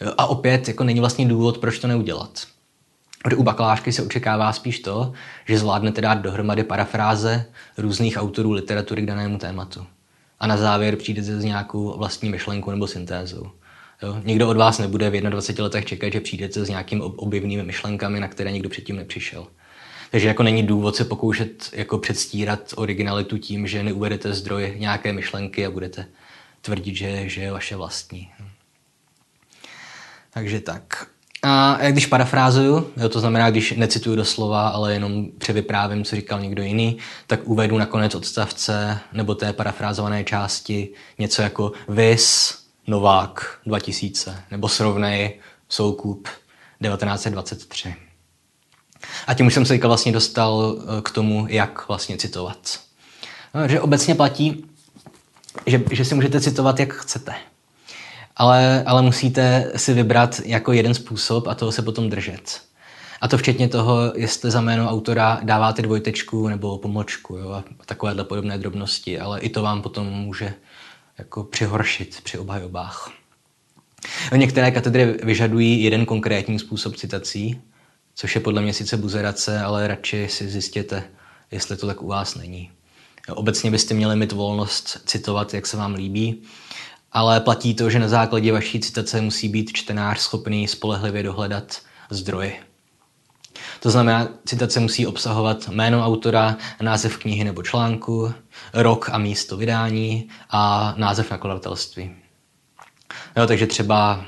Jo, 0.02 0.14
a 0.18 0.26
opět 0.26 0.68
jako 0.68 0.84
není 0.84 1.00
vlastně 1.00 1.28
důvod, 1.28 1.58
proč 1.58 1.80
to 1.80 1.88
neudělat. 1.88 2.48
Protože 3.24 3.36
u 3.36 3.44
bakalářky 3.44 3.92
se 3.92 4.02
očekává 4.02 4.54
spíš 4.54 4.80
to, 4.80 5.14
že 5.46 5.60
zvládnete 5.60 6.02
dát 6.02 6.14
dohromady 6.14 6.64
parafráze 6.64 7.46
různých 7.78 8.18
autorů 8.18 8.52
literatury 8.52 9.02
k 9.02 9.06
danému 9.06 9.38
tématu. 9.38 9.86
A 10.40 10.48
na 10.48 10.58
závěr 10.58 10.96
přijdete 10.96 11.42
s 11.42 11.44
nějakou 11.44 11.98
vlastní 11.98 12.30
myšlenkou 12.30 12.72
nebo 12.72 12.88
syntézou. 12.88 13.52
Jo? 14.02 14.22
Nikdo 14.24 14.50
od 14.50 14.58
vás 14.58 14.80
nebude 14.80 15.10
v 15.10 15.22
21 15.22 15.64
letech 15.64 15.86
čekat, 15.86 16.14
že 16.14 16.20
přijdete 16.20 16.66
s 16.66 16.70
nějakými 16.70 17.02
objevnými 17.02 17.64
myšlenkami, 17.64 18.20
na 18.20 18.28
které 18.28 18.52
nikdo 18.52 18.70
předtím 18.70 18.96
nepřišel. 18.96 19.48
Takže 20.12 20.28
jako 20.28 20.44
není 20.44 20.64
důvod 20.64 20.96
se 20.96 21.06
pokoušet 21.06 21.70
jako 21.74 21.98
předstírat 21.98 22.74
originalitu 22.76 23.38
tím, 23.38 23.68
že 23.68 23.84
neuvedete 23.84 24.34
zdroj 24.34 24.74
nějaké 24.78 25.14
myšlenky 25.14 25.66
a 25.66 25.72
budete 25.72 26.06
tvrdit, 26.62 26.96
že, 26.96 27.30
že 27.30 27.42
je 27.42 27.52
vaše 27.52 27.76
vlastní. 27.76 28.32
Takže 30.30 30.60
tak. 30.60 31.08
A 31.44 31.78
když 31.90 32.06
parafrázuju, 32.06 32.92
jo, 32.98 33.10
to 33.10 33.20
znamená, 33.20 33.50
když 33.50 33.72
necituju 33.72 34.16
doslova, 34.16 34.68
ale 34.68 34.94
jenom 34.94 35.26
převyprávím, 35.38 36.04
co 36.04 36.16
říkal 36.16 36.40
někdo 36.40 36.64
jiný, 36.64 36.98
tak 37.28 37.40
uvedu 37.44 37.78
nakonec 37.78 38.16
odstavce 38.16 39.00
nebo 39.14 39.36
té 39.36 39.54
parafrázované 39.54 40.24
části 40.24 40.90
něco 41.20 41.42
jako 41.42 41.72
Vis, 41.90 42.58
Novák 42.88 43.60
2000, 43.66 44.44
nebo 44.52 44.70
srovnej 44.70 45.40
Soukup 45.70 46.28
1923. 46.82 47.96
A 49.28 49.34
tím 49.34 49.48
už 49.48 49.54
jsem 49.54 49.66
se 49.66 49.74
teďka 49.74 49.88
vlastně 49.88 50.12
dostal 50.12 50.76
eh, 50.78 51.02
k 51.02 51.12
tomu, 51.12 51.46
jak 51.50 51.88
vlastně 51.88 52.18
citovat. 52.18 52.80
No, 53.54 53.68
že 53.68 53.82
obecně 53.82 54.16
platí, 54.16 54.66
že, 55.66 55.84
že 55.92 56.06
si 56.06 56.16
můžete 56.16 56.42
citovat, 56.42 56.80
jak 56.80 56.94
chcete. 56.94 57.34
Ale, 58.38 58.84
ale 58.84 59.02
musíte 59.02 59.72
si 59.76 59.94
vybrat 59.94 60.42
jako 60.46 60.74
jeden 60.74 60.94
způsob 60.94 61.48
a 61.48 61.56
toho 61.56 61.72
se 61.72 61.82
potom 61.82 62.10
držet. 62.10 62.62
A 63.22 63.28
to 63.28 63.38
včetně 63.38 63.68
toho, 63.68 64.14
jestli 64.16 64.52
za 64.52 64.62
jméno 64.62 64.90
autora 64.90 65.40
dáváte 65.44 65.82
dvojtečku 65.82 66.48
nebo 66.48 66.78
pomlčku 66.78 67.38
jo, 67.38 67.52
a 67.52 67.64
takovéhle 67.86 68.24
podobné 68.24 68.58
drobnosti, 68.58 69.20
ale 69.20 69.40
i 69.40 69.50
to 69.50 69.62
vám 69.62 69.82
potom 69.82 70.08
může 70.08 70.54
jako 71.18 71.44
přihoršit 71.44 72.22
při 72.24 72.38
obhajobách. 72.38 73.12
Některé 74.36 74.72
katedry 74.72 75.06
vyžadují 75.24 75.84
jeden 75.84 76.06
konkrétní 76.06 76.60
způsob 76.60 76.96
citací, 76.96 77.62
což 78.16 78.36
je 78.36 78.42
podle 78.42 78.62
mě 78.62 78.74
sice 78.74 78.98
buzerace, 78.98 79.62
ale 79.62 79.88
radši 79.88 80.28
si 80.30 80.50
zjistěte, 80.50 81.04
jestli 81.52 81.78
to 81.78 81.88
tak 81.88 82.02
u 82.02 82.08
vás 82.08 82.36
není. 82.36 82.72
Obecně 83.30 83.72
byste 83.72 83.94
měli 83.94 84.16
mít 84.16 84.32
volnost 84.32 85.02
citovat, 85.06 85.54
jak 85.54 85.68
se 85.68 85.78
vám 85.78 85.94
líbí, 85.94 86.42
ale 87.18 87.40
platí 87.40 87.74
to, 87.74 87.90
že 87.90 88.00
na 88.00 88.08
základě 88.08 88.52
vaší 88.52 88.80
citace 88.80 89.22
musí 89.22 89.50
být 89.50 89.72
čtenář 89.74 90.20
schopný 90.20 90.68
spolehlivě 90.68 91.24
dohledat 91.24 91.82
zdroje. 92.10 92.54
To 93.80 93.90
znamená, 93.90 94.28
citace 94.46 94.80
musí 94.80 95.08
obsahovat 95.08 95.68
jméno 95.68 96.06
autora, 96.06 96.58
název 96.82 97.18
knihy 97.18 97.44
nebo 97.44 97.64
článku, 97.64 98.34
rok 98.74 99.10
a 99.10 99.18
místo 99.18 99.58
vydání 99.58 100.30
a 100.50 100.94
název 100.98 101.32
nakladatelství. 101.32 102.16
Jo, 103.38 103.48
takže 103.48 103.68
třeba 103.68 104.26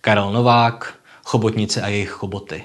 Karel 0.00 0.32
Novák, 0.32 0.94
Chobotnice 1.24 1.82
a 1.82 1.88
jejich 1.88 2.10
choboty. 2.10 2.64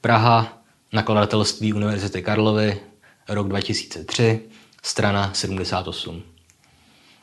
Praha, 0.00 0.58
nakladatelství 0.92 1.72
Univerzity 1.72 2.22
Karlovy, 2.22 2.80
rok 3.28 3.48
2003, 3.48 4.40
strana 4.82 5.30
78. 5.34 6.37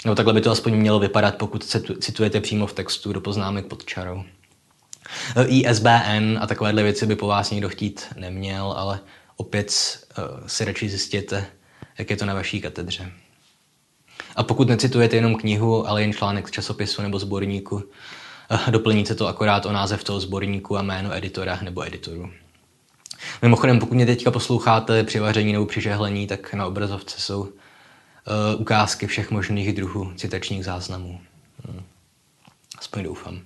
No 0.05 0.15
takhle 0.15 0.33
by 0.33 0.41
to 0.41 0.51
aspoň 0.51 0.75
mělo 0.75 0.99
vypadat, 0.99 1.35
pokud 1.35 1.75
citujete 1.99 2.41
přímo 2.41 2.67
v 2.67 2.73
textu 2.73 3.13
do 3.13 3.21
poznámek 3.21 3.65
pod 3.65 3.85
čarou. 3.85 4.23
ISBN 5.47 6.37
a 6.41 6.47
takovéhle 6.47 6.83
věci 6.83 7.05
by 7.05 7.15
po 7.15 7.27
vás 7.27 7.51
někdo 7.51 7.69
chtít 7.69 8.05
neměl, 8.17 8.73
ale 8.77 8.99
opět 9.37 9.71
uh, 10.17 10.47
si 10.47 10.65
radši 10.65 10.89
zjistěte, 10.89 11.45
jak 11.97 12.09
je 12.09 12.17
to 12.17 12.25
na 12.25 12.33
vaší 12.33 12.61
katedře. 12.61 13.11
A 14.35 14.43
pokud 14.43 14.69
necitujete 14.69 15.15
jenom 15.15 15.35
knihu, 15.35 15.87
ale 15.87 16.01
jen 16.01 16.13
článek 16.13 16.47
z 16.47 16.51
časopisu 16.51 17.01
nebo 17.01 17.19
sborníku, 17.19 17.75
uh, 17.75 18.69
doplníte 18.69 19.15
to 19.15 19.27
akorát 19.27 19.65
o 19.65 19.71
název 19.71 20.03
toho 20.03 20.19
sborníku 20.19 20.77
a 20.77 20.81
jméno 20.81 21.13
editora 21.13 21.59
nebo 21.61 21.87
editoru. 21.87 22.29
Mimochodem, 23.41 23.79
pokud 23.79 23.95
mě 23.95 24.05
teďka 24.05 24.31
posloucháte 24.31 25.03
při 25.03 25.19
vaření 25.19 25.53
nebo 25.53 25.65
při 25.65 25.81
žehlení, 25.81 26.27
tak 26.27 26.53
na 26.53 26.65
obrazovce 26.65 27.21
jsou 27.21 27.49
ukázky 28.57 29.07
všech 29.07 29.31
možných 29.31 29.73
druhů 29.73 30.11
citačních 30.15 30.65
záznamů. 30.65 31.19
Hmm. 31.67 31.83
Aspoň 32.77 33.03
doufám. 33.03 33.39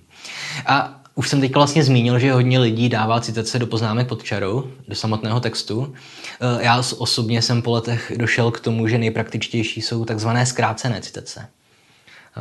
A 0.66 1.00
už 1.14 1.28
jsem 1.28 1.40
teď 1.40 1.54
vlastně 1.54 1.84
zmínil, 1.84 2.18
že 2.18 2.32
hodně 2.32 2.58
lidí 2.58 2.88
dává 2.88 3.20
citace 3.20 3.58
do 3.58 3.66
poznámek 3.66 4.08
pod 4.08 4.22
čarou, 4.22 4.70
do 4.88 4.94
samotného 4.94 5.40
textu. 5.40 5.94
Eh, 6.40 6.64
já 6.64 6.82
osobně 6.98 7.42
jsem 7.42 7.62
po 7.62 7.70
letech 7.70 8.12
došel 8.16 8.50
k 8.50 8.60
tomu, 8.60 8.88
že 8.88 8.98
nejpraktičtější 8.98 9.82
jsou 9.82 10.04
takzvané 10.04 10.46
zkrácené 10.46 11.00
citace 11.00 11.48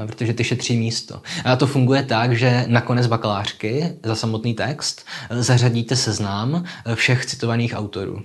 eh, 0.04 0.08
protože 0.08 0.34
ty 0.34 0.44
šetří 0.44 0.78
místo. 0.78 1.22
A 1.46 1.56
to 1.56 1.68
funguje 1.68 2.04
tak, 2.04 2.38
že 2.38 2.66
nakonec 2.68 3.08
bakalářky 3.08 3.94
za 4.04 4.16
samotný 4.16 4.54
text 4.54 5.06
eh, 5.30 5.44
zařadíte 5.44 5.96
seznam 5.96 6.64
všech 6.96 7.26
citovaných 7.26 7.74
autorů. 7.76 8.24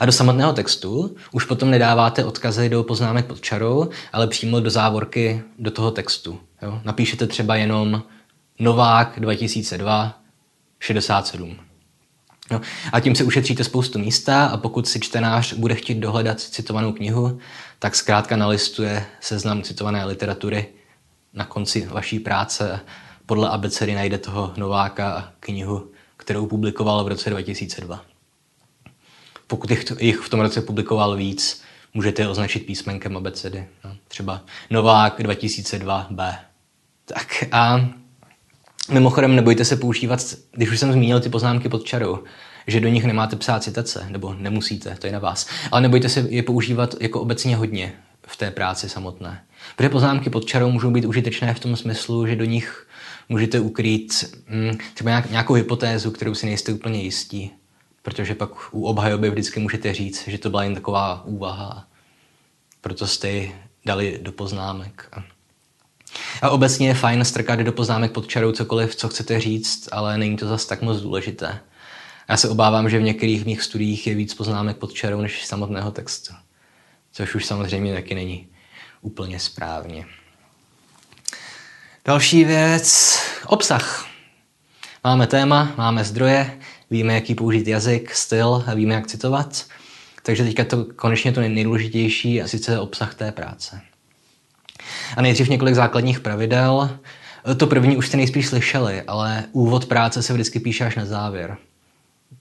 A 0.00 0.06
do 0.06 0.12
samotného 0.12 0.52
textu 0.52 1.16
už 1.32 1.44
potom 1.44 1.70
nedáváte 1.70 2.24
odkazy 2.24 2.68
do 2.68 2.82
poznámek 2.82 3.26
pod 3.26 3.40
čarou, 3.40 3.88
ale 4.12 4.26
přímo 4.26 4.60
do 4.60 4.70
závorky 4.70 5.42
do 5.58 5.70
toho 5.70 5.90
textu. 5.90 6.40
Jo? 6.62 6.80
Napíšete 6.84 7.26
třeba 7.26 7.56
jenom 7.56 8.02
Novák 8.58 9.20
2002 9.20 10.20
67. 10.80 11.56
No, 12.50 12.60
a 12.92 13.00
tím 13.00 13.14
si 13.14 13.24
ušetříte 13.24 13.64
spoustu 13.64 13.98
místa 13.98 14.46
a 14.46 14.56
pokud 14.56 14.88
si 14.88 15.00
čtenář 15.00 15.52
bude 15.52 15.74
chtít 15.74 15.94
dohledat 15.94 16.40
citovanou 16.40 16.92
knihu, 16.92 17.38
tak 17.78 17.94
zkrátka 17.94 18.36
nalistuje 18.36 19.06
seznam 19.20 19.62
citované 19.62 20.04
literatury 20.04 20.66
na 21.32 21.44
konci 21.44 21.86
vaší 21.86 22.18
práce. 22.18 22.80
Podle 23.26 23.48
abecedy 23.48 23.94
najde 23.94 24.18
toho 24.18 24.52
Nováka 24.56 25.32
knihu, 25.40 25.90
kterou 26.16 26.46
publikoval 26.46 27.04
v 27.04 27.08
roce 27.08 27.30
2002. 27.30 28.15
Pokud 29.46 29.70
jich 30.00 30.18
v 30.18 30.28
tom 30.28 30.40
roce 30.40 30.62
publikoval 30.62 31.16
víc, 31.16 31.62
můžete 31.94 32.22
je 32.22 32.28
označit 32.28 32.66
písmenkem 32.66 33.16
abecedy. 33.16 33.66
No, 33.84 33.96
třeba 34.08 34.40
Novák 34.70 35.20
2002b. 35.20 36.34
Tak 37.04 37.44
a 37.52 37.88
Mimochodem, 38.90 39.36
nebojte 39.36 39.64
se 39.64 39.76
používat, 39.76 40.20
když 40.52 40.70
už 40.70 40.80
jsem 40.80 40.92
zmínil 40.92 41.20
ty 41.20 41.28
poznámky 41.28 41.68
pod 41.68 41.84
čarou, 41.84 42.18
že 42.66 42.80
do 42.80 42.88
nich 42.88 43.04
nemáte 43.04 43.36
psát 43.36 43.62
citace, 43.62 44.06
nebo 44.10 44.34
nemusíte, 44.34 44.96
to 44.98 45.06
je 45.06 45.12
na 45.12 45.18
vás. 45.18 45.48
Ale 45.70 45.80
nebojte 45.80 46.08
se 46.08 46.20
je 46.20 46.42
používat 46.42 46.94
jako 47.00 47.20
obecně 47.20 47.56
hodně 47.56 47.92
v 48.26 48.36
té 48.36 48.50
práci 48.50 48.88
samotné. 48.88 49.42
Protože 49.76 49.88
poznámky 49.88 50.30
pod 50.30 50.44
čarou 50.44 50.70
můžou 50.70 50.90
být 50.90 51.04
užitečné 51.04 51.54
v 51.54 51.60
tom 51.60 51.76
smyslu, 51.76 52.26
že 52.26 52.36
do 52.36 52.44
nich 52.44 52.86
můžete 53.28 53.60
ukrýt 53.60 54.34
hm, 54.48 54.78
třeba 54.94 55.22
nějakou 55.30 55.54
hypotézu, 55.54 56.10
kterou 56.10 56.34
si 56.34 56.46
nejste 56.46 56.72
úplně 56.72 57.02
jistí. 57.02 57.50
Protože 58.06 58.34
pak 58.34 58.50
u 58.70 58.86
obhajoby 58.86 59.30
vždycky 59.30 59.60
můžete 59.60 59.94
říct, 59.94 60.28
že 60.28 60.38
to 60.38 60.50
byla 60.50 60.62
jen 60.62 60.74
taková 60.74 61.24
úvaha. 61.24 61.86
Proto 62.80 63.06
jste 63.06 63.28
ji 63.28 63.56
dali 63.84 64.18
do 64.22 64.32
poznámek. 64.32 65.10
A 66.42 66.50
obecně 66.50 66.88
je 66.88 66.94
fajn 66.94 67.24
strkat 67.24 67.60
do 67.60 67.72
poznámek 67.72 68.12
pod 68.12 68.26
čarou 68.26 68.52
cokoliv, 68.52 68.96
co 68.96 69.08
chcete 69.08 69.40
říct, 69.40 69.88
ale 69.92 70.18
není 70.18 70.36
to 70.36 70.48
zas 70.48 70.66
tak 70.66 70.82
moc 70.82 71.00
důležité. 71.00 71.60
Já 72.28 72.36
se 72.36 72.48
obávám, 72.48 72.90
že 72.90 72.98
v 72.98 73.02
některých 73.02 73.44
mých 73.44 73.62
studiích 73.62 74.06
je 74.06 74.14
víc 74.14 74.34
poznámek 74.34 74.76
pod 74.76 74.92
čarou 74.92 75.20
než 75.20 75.46
samotného 75.46 75.90
textu. 75.90 76.34
Což 77.12 77.34
už 77.34 77.46
samozřejmě 77.46 77.94
taky 77.94 78.14
není 78.14 78.48
úplně 79.00 79.40
správně. 79.40 80.06
Další 82.04 82.44
věc, 82.44 83.18
obsah. 83.46 84.06
Máme 85.04 85.26
téma, 85.26 85.74
máme 85.76 86.04
zdroje, 86.04 86.60
víme, 86.90 87.14
jaký 87.14 87.34
použít 87.34 87.68
jazyk, 87.68 88.14
styl 88.14 88.64
a 88.66 88.74
víme, 88.74 88.94
jak 88.94 89.06
citovat. 89.06 89.64
Takže 90.22 90.44
teďka 90.44 90.64
to 90.64 90.84
konečně 90.84 91.32
to 91.32 91.40
nejdůležitější 91.40 92.42
a 92.42 92.48
sice 92.48 92.80
obsah 92.80 93.14
té 93.14 93.32
práce. 93.32 93.80
A 95.16 95.22
nejdřív 95.22 95.48
několik 95.48 95.74
základních 95.74 96.20
pravidel. 96.20 96.98
To 97.56 97.66
první 97.66 97.96
už 97.96 98.08
jste 98.08 98.16
nejspíš 98.16 98.46
slyšeli, 98.46 99.02
ale 99.02 99.44
úvod 99.52 99.86
práce 99.86 100.22
se 100.22 100.32
vždycky 100.32 100.60
píše 100.60 100.84
až 100.84 100.96
na 100.96 101.06
závěr. 101.06 101.56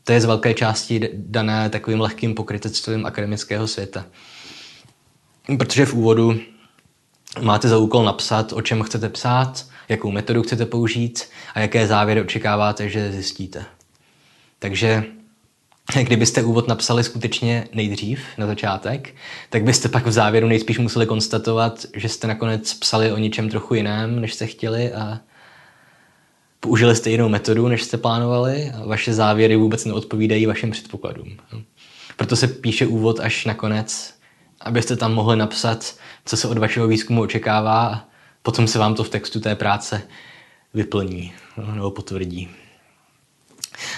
To 0.03 0.11
je 0.11 0.21
z 0.21 0.25
velké 0.25 0.53
části 0.53 1.09
dané 1.13 1.69
takovým 1.69 2.01
lehkým 2.01 2.35
pokrytectvím 2.35 3.05
akademického 3.05 3.67
světa. 3.67 4.05
Protože 5.57 5.85
v 5.85 5.93
úvodu 5.93 6.39
máte 7.41 7.67
za 7.67 7.77
úkol 7.77 8.05
napsat, 8.05 8.53
o 8.53 8.61
čem 8.61 8.83
chcete 8.83 9.09
psát, 9.09 9.65
jakou 9.89 10.11
metodu 10.11 10.43
chcete 10.43 10.65
použít 10.65 11.23
a 11.53 11.59
jaké 11.59 11.87
závěry 11.87 12.21
očekáváte, 12.21 12.89
že 12.89 13.11
zjistíte. 13.11 13.65
Takže 14.59 15.03
kdybyste 16.03 16.43
úvod 16.43 16.67
napsali 16.67 17.03
skutečně 17.03 17.67
nejdřív, 17.73 18.19
na 18.37 18.47
začátek, 18.47 19.15
tak 19.49 19.63
byste 19.63 19.89
pak 19.89 20.05
v 20.05 20.11
závěru 20.11 20.47
nejspíš 20.47 20.77
museli 20.79 21.05
konstatovat, 21.05 21.85
že 21.95 22.09
jste 22.09 22.27
nakonec 22.27 22.73
psali 22.73 23.11
o 23.11 23.17
něčem 23.17 23.49
trochu 23.49 23.73
jiném, 23.73 24.21
než 24.21 24.33
jste 24.33 24.47
chtěli 24.47 24.93
a 24.93 25.19
použili 26.59 26.95
jste 26.95 27.09
jinou 27.09 27.29
metodu, 27.29 27.67
než 27.67 27.83
jste 27.83 27.97
plánovali 27.97 28.71
a 28.71 28.85
vaše 28.85 29.13
závěry 29.13 29.55
vůbec 29.55 29.85
neodpovídají 29.85 30.45
vašim 30.45 30.71
předpokladům. 30.71 31.37
Proto 32.17 32.35
se 32.35 32.47
píše 32.47 32.87
úvod 32.87 33.19
až 33.19 33.45
nakonec, 33.45 34.13
abyste 34.61 34.95
tam 34.95 35.13
mohli 35.13 35.37
napsat, 35.37 35.95
co 36.25 36.37
se 36.37 36.47
od 36.47 36.57
vašeho 36.57 36.87
výzkumu 36.87 37.21
očekává 37.21 37.87
a 37.87 38.03
potom 38.41 38.67
se 38.67 38.79
vám 38.79 38.95
to 38.95 39.03
v 39.03 39.09
textu 39.09 39.39
té 39.39 39.55
práce 39.55 40.01
vyplní 40.73 41.33
nebo 41.73 41.91
potvrdí. 41.91 42.49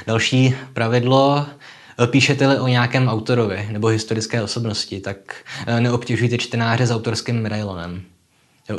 Další 0.08 0.56
pravidlo, 0.74 1.46
píšete-li 2.06 2.60
o 2.60 2.68
nějakém 2.68 3.08
autorovi 3.08 3.68
nebo 3.72 3.88
historické 3.88 4.42
osobnosti, 4.42 5.00
tak 5.00 5.18
eh, 5.68 5.82
neobtěžujte 5.82 6.38
čtenáře 6.38 6.86
s 6.86 6.92
autorským 6.92 7.42
medailonem. 7.42 8.02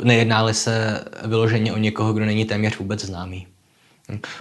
Nejednáli 0.03 0.53
se 0.53 1.03
vyloženě 1.25 1.73
o 1.73 1.77
někoho, 1.77 2.13
kdo 2.13 2.25
není 2.25 2.45
téměř 2.45 2.77
vůbec 2.77 3.05
známý. 3.05 3.47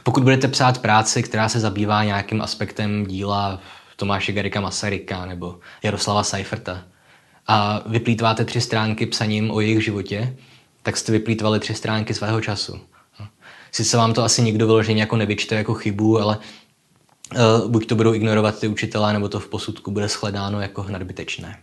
Pokud 0.02 0.22
budete 0.22 0.48
psát 0.48 0.78
práci, 0.78 1.22
která 1.22 1.48
se 1.48 1.60
zabývá 1.60 2.04
nějakým 2.04 2.42
aspektem 2.42 3.06
díla 3.06 3.60
Tomáše 3.96 4.32
Garika 4.32 4.60
Masaryka 4.60 5.26
nebo 5.26 5.58
Jaroslava 5.82 6.22
Seiferta 6.22 6.84
a 7.46 7.82
vyplýtváte 7.86 8.44
tři 8.44 8.60
stránky 8.60 9.06
psaním 9.06 9.50
o 9.50 9.60
jejich 9.60 9.84
životě, 9.84 10.36
tak 10.82 10.96
jste 10.96 11.12
vyplýtvali 11.12 11.60
tři 11.60 11.74
stránky 11.74 12.14
svého 12.14 12.40
času. 12.40 12.80
Sice 13.72 13.96
vám 13.96 14.14
to 14.14 14.22
asi 14.22 14.42
nikdo 14.42 14.66
vyloženě 14.66 15.00
jako 15.00 15.16
nevyčte 15.16 15.54
jako 15.54 15.74
chybu, 15.74 16.20
ale 16.20 16.38
uh, 17.34 17.70
buď 17.70 17.86
to 17.86 17.94
budou 17.94 18.14
ignorovat 18.14 18.60
ty 18.60 18.68
učitelé, 18.68 19.12
nebo 19.12 19.28
to 19.28 19.40
v 19.40 19.48
posudku 19.48 19.90
bude 19.90 20.08
shledáno 20.08 20.60
jako 20.60 20.86
nadbytečné. 20.88 21.58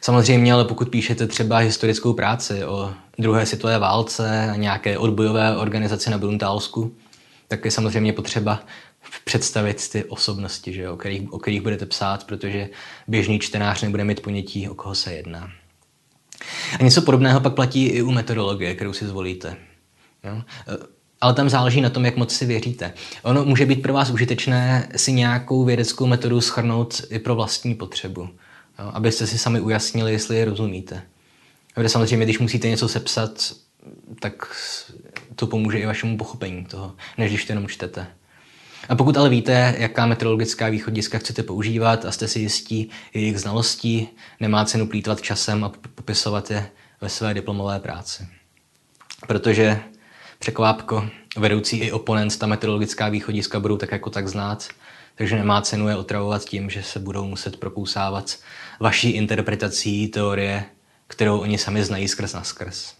Samozřejmě, 0.00 0.52
ale 0.52 0.64
pokud 0.64 0.88
píšete 0.88 1.26
třeba 1.26 1.58
historickou 1.58 2.12
práci 2.12 2.64
o 2.64 2.94
druhé 3.18 3.46
světové 3.46 3.78
válce 3.78 4.50
a 4.50 4.56
nějaké 4.56 4.98
odbojové 4.98 5.56
organizaci 5.56 6.10
na 6.10 6.18
Bruntálsku, 6.18 6.94
tak 7.48 7.64
je 7.64 7.70
samozřejmě 7.70 8.12
potřeba 8.12 8.60
představit 9.24 9.88
ty 9.88 10.04
osobnosti, 10.04 10.72
že, 10.72 10.88
o, 10.90 10.96
kterých, 10.96 11.32
o 11.32 11.38
kterých 11.38 11.60
budete 11.60 11.86
psát, 11.86 12.24
protože 12.24 12.68
běžný 13.08 13.38
čtenář 13.38 13.82
nebude 13.82 14.04
mít 14.04 14.22
ponětí, 14.22 14.68
o 14.68 14.74
koho 14.74 14.94
se 14.94 15.12
jedná. 15.12 15.50
A 16.80 16.82
něco 16.82 17.02
podobného 17.02 17.40
pak 17.40 17.54
platí 17.54 17.86
i 17.86 18.02
u 18.02 18.10
metodologie, 18.10 18.74
kterou 18.74 18.92
si 18.92 19.06
zvolíte. 19.06 19.56
Jo? 20.24 20.42
Ale 21.20 21.34
tam 21.34 21.48
záleží 21.48 21.80
na 21.80 21.90
tom, 21.90 22.04
jak 22.04 22.16
moc 22.16 22.34
si 22.34 22.46
věříte. 22.46 22.92
Ono 23.22 23.44
může 23.44 23.66
být 23.66 23.82
pro 23.82 23.92
vás 23.92 24.10
užitečné 24.10 24.88
si 24.96 25.12
nějakou 25.12 25.64
vědeckou 25.64 26.06
metodu 26.06 26.40
schrnout 26.40 27.02
i 27.10 27.18
pro 27.18 27.34
vlastní 27.34 27.74
potřebu, 27.74 28.20
jo? 28.78 28.90
abyste 28.92 29.26
si 29.26 29.38
sami 29.38 29.60
ujasnili, 29.60 30.12
jestli 30.12 30.36
je 30.36 30.44
rozumíte. 30.44 31.02
Protože 31.74 31.88
samozřejmě, 31.88 32.26
když 32.26 32.38
musíte 32.38 32.68
něco 32.68 32.88
sepsat, 32.88 33.52
tak 34.20 34.56
to 35.36 35.46
pomůže 35.46 35.78
i 35.78 35.86
vašemu 35.86 36.16
pochopení 36.16 36.64
toho, 36.64 36.92
než 37.18 37.30
když 37.30 37.44
to 37.44 37.52
jenom 37.52 37.68
čtete. 37.68 38.06
A 38.88 38.94
pokud 38.94 39.16
ale 39.16 39.28
víte, 39.28 39.74
jaká 39.78 40.06
meteorologická 40.06 40.68
východiska 40.68 41.18
chcete 41.18 41.42
používat 41.42 42.04
a 42.04 42.12
jste 42.12 42.28
si 42.28 42.40
jistí 42.40 42.90
jejich 43.14 43.40
znalostí, 43.40 44.08
nemá 44.40 44.64
cenu 44.64 44.86
plítvat 44.86 45.22
časem 45.22 45.64
a 45.64 45.72
popisovat 45.94 46.50
je 46.50 46.70
ve 47.00 47.08
své 47.08 47.34
diplomové 47.34 47.80
práci. 47.80 48.26
Protože 49.26 49.80
překvápko, 50.44 51.08
vedoucí 51.36 51.78
i 51.78 51.92
oponent 51.92 52.38
ta 52.38 52.46
meteorologická 52.46 53.08
východiska 53.08 53.60
budou 53.60 53.76
tak 53.76 53.92
jako 53.92 54.10
tak 54.10 54.28
znát, 54.28 54.68
takže 55.14 55.36
nemá 55.36 55.62
cenu 55.62 55.88
je 55.88 55.96
otravovat 55.96 56.44
tím, 56.44 56.70
že 56.70 56.82
se 56.82 56.98
budou 56.98 57.24
muset 57.24 57.56
propousávat 57.56 58.36
vaší 58.80 59.10
interpretací 59.10 60.08
teorie, 60.08 60.64
kterou 61.06 61.38
oni 61.38 61.58
sami 61.58 61.84
znají 61.84 62.08
skrz 62.08 62.32
na 62.32 62.42
skrz. 62.42 62.94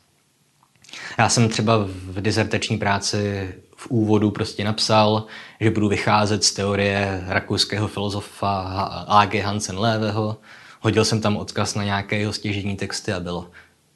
Já 1.18 1.28
jsem 1.28 1.48
třeba 1.48 1.78
v 1.86 2.20
dizertační 2.20 2.78
práci 2.78 3.54
v 3.76 3.90
úvodu 3.90 4.30
prostě 4.30 4.64
napsal, 4.64 5.26
že 5.60 5.70
budu 5.70 5.88
vycházet 5.88 6.44
z 6.44 6.52
teorie 6.52 7.24
rakouského 7.26 7.88
filozofa 7.88 8.60
A.G. 9.08 9.40
Hansen 9.40 9.78
Léveho. 9.78 10.36
Hodil 10.80 11.04
jsem 11.04 11.20
tam 11.20 11.36
odkaz 11.36 11.74
na 11.74 11.84
nějaké 11.84 12.18
jeho 12.18 12.32
stěžení 12.32 12.76
texty 12.76 13.12
a 13.12 13.20
bylo. 13.20 13.50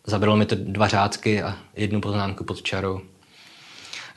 Zabralo 0.07 0.37
mi 0.37 0.47
to 0.47 0.55
dva 0.59 0.89
řádky 0.89 1.43
a 1.43 1.57
jednu 1.77 2.01
poznámku 2.01 2.45
pod 2.45 2.63
čarou. 2.63 3.01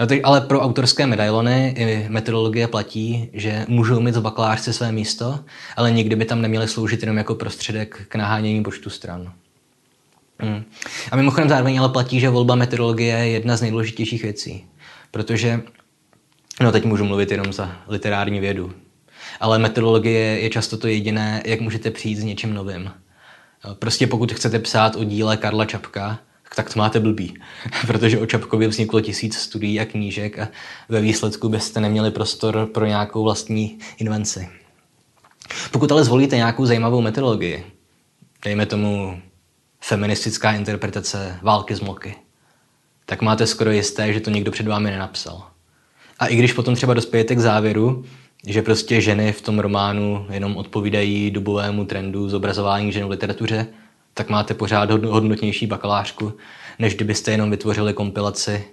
No 0.01 0.07
teď, 0.07 0.21
ale 0.23 0.41
pro 0.41 0.61
autorské 0.61 1.07
medailony 1.07 1.75
i 1.77 2.05
metodologie 2.09 2.67
platí, 2.67 3.29
že 3.33 3.65
můžou 3.67 3.99
mít 3.99 4.15
v 4.15 4.21
bakalářce 4.21 4.73
své 4.73 4.91
místo, 4.91 5.39
ale 5.75 5.91
nikdy 5.91 6.15
by 6.15 6.25
tam 6.25 6.41
neměly 6.41 6.67
sloužit 6.67 7.01
jenom 7.01 7.17
jako 7.17 7.35
prostředek 7.35 8.05
k 8.07 8.15
nahánění 8.15 8.63
počtu 8.63 8.89
stran. 8.89 9.33
Hmm. 10.39 10.63
A 11.11 11.15
mimochodem 11.15 11.49
zároveň 11.49 11.79
ale 11.79 11.89
platí, 11.89 12.19
že 12.19 12.29
volba 12.29 12.55
metodologie 12.55 13.17
je 13.17 13.29
jedna 13.29 13.57
z 13.57 13.61
nejdůležitějších 13.61 14.23
věcí. 14.23 14.65
Protože, 15.11 15.61
no 16.61 16.71
teď 16.71 16.85
můžu 16.85 17.05
mluvit 17.05 17.31
jenom 17.31 17.53
za 17.53 17.77
literární 17.87 18.39
vědu, 18.39 18.73
ale 19.39 19.59
metodologie 19.59 20.39
je 20.39 20.49
často 20.49 20.77
to 20.77 20.87
jediné, 20.87 21.43
jak 21.45 21.61
můžete 21.61 21.91
přijít 21.91 22.15
s 22.15 22.23
něčím 22.23 22.53
novým. 22.53 22.91
Prostě 23.73 24.07
pokud 24.07 24.33
chcete 24.33 24.59
psát 24.59 24.95
o 24.95 25.03
díle 25.03 25.37
Karla 25.37 25.65
Čapka, 25.65 26.19
tak 26.55 26.73
to 26.73 26.79
máte 26.79 26.99
blbý, 26.99 27.33
protože 27.87 28.19
o 28.19 28.25
Čapkově 28.25 28.67
vzniklo 28.67 29.01
tisíc 29.01 29.37
studií 29.37 29.79
a 29.79 29.85
knížek 29.85 30.39
a 30.39 30.47
ve 30.89 31.01
výsledku 31.01 31.49
byste 31.49 31.79
neměli 31.79 32.11
prostor 32.11 32.69
pro 32.73 32.85
nějakou 32.85 33.23
vlastní 33.23 33.77
invenci. 33.97 34.49
Pokud 35.71 35.91
ale 35.91 36.03
zvolíte 36.03 36.35
nějakou 36.35 36.65
zajímavou 36.65 37.01
metodologii, 37.01 37.65
dejme 38.43 38.65
tomu 38.65 39.21
feministická 39.81 40.51
interpretace 40.51 41.39
války 41.41 41.75
z 41.75 41.79
moky, 41.79 42.15
tak 43.05 43.21
máte 43.21 43.47
skoro 43.47 43.71
jisté, 43.71 44.13
že 44.13 44.19
to 44.19 44.29
někdo 44.29 44.51
před 44.51 44.67
vámi 44.67 44.91
nenapsal. 44.91 45.47
A 46.19 46.27
i 46.27 46.35
když 46.35 46.53
potom 46.53 46.75
třeba 46.75 46.93
dospějete 46.93 47.35
k 47.35 47.39
závěru, 47.39 48.05
že 48.47 48.61
prostě 48.61 49.01
ženy 49.01 49.31
v 49.31 49.41
tom 49.41 49.59
románu 49.59 50.25
jenom 50.29 50.57
odpovídají 50.57 51.31
dobovému 51.31 51.85
trendu 51.85 52.29
zobrazování 52.29 52.91
žen 52.91 53.07
v 53.07 53.09
literatuře, 53.09 53.67
tak 54.13 54.30
máte 54.30 54.54
pořád 54.54 54.91
hodnotnější 54.91 55.67
bakalářku, 55.67 56.34
než 56.80 56.95
kdybyste 56.95 57.32
jenom 57.32 57.52
vytvořili 57.52 57.93
kompilaci 57.93 58.65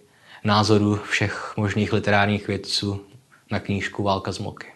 názorů 0.44 0.96
všech 0.96 1.53
možných 1.57 1.92
literárních 1.92 2.48
vědců 2.48 3.01
na 3.51 3.61
knížku 3.61 4.03
Válka 4.03 4.33
z 4.33 4.38
moky. 4.38 4.66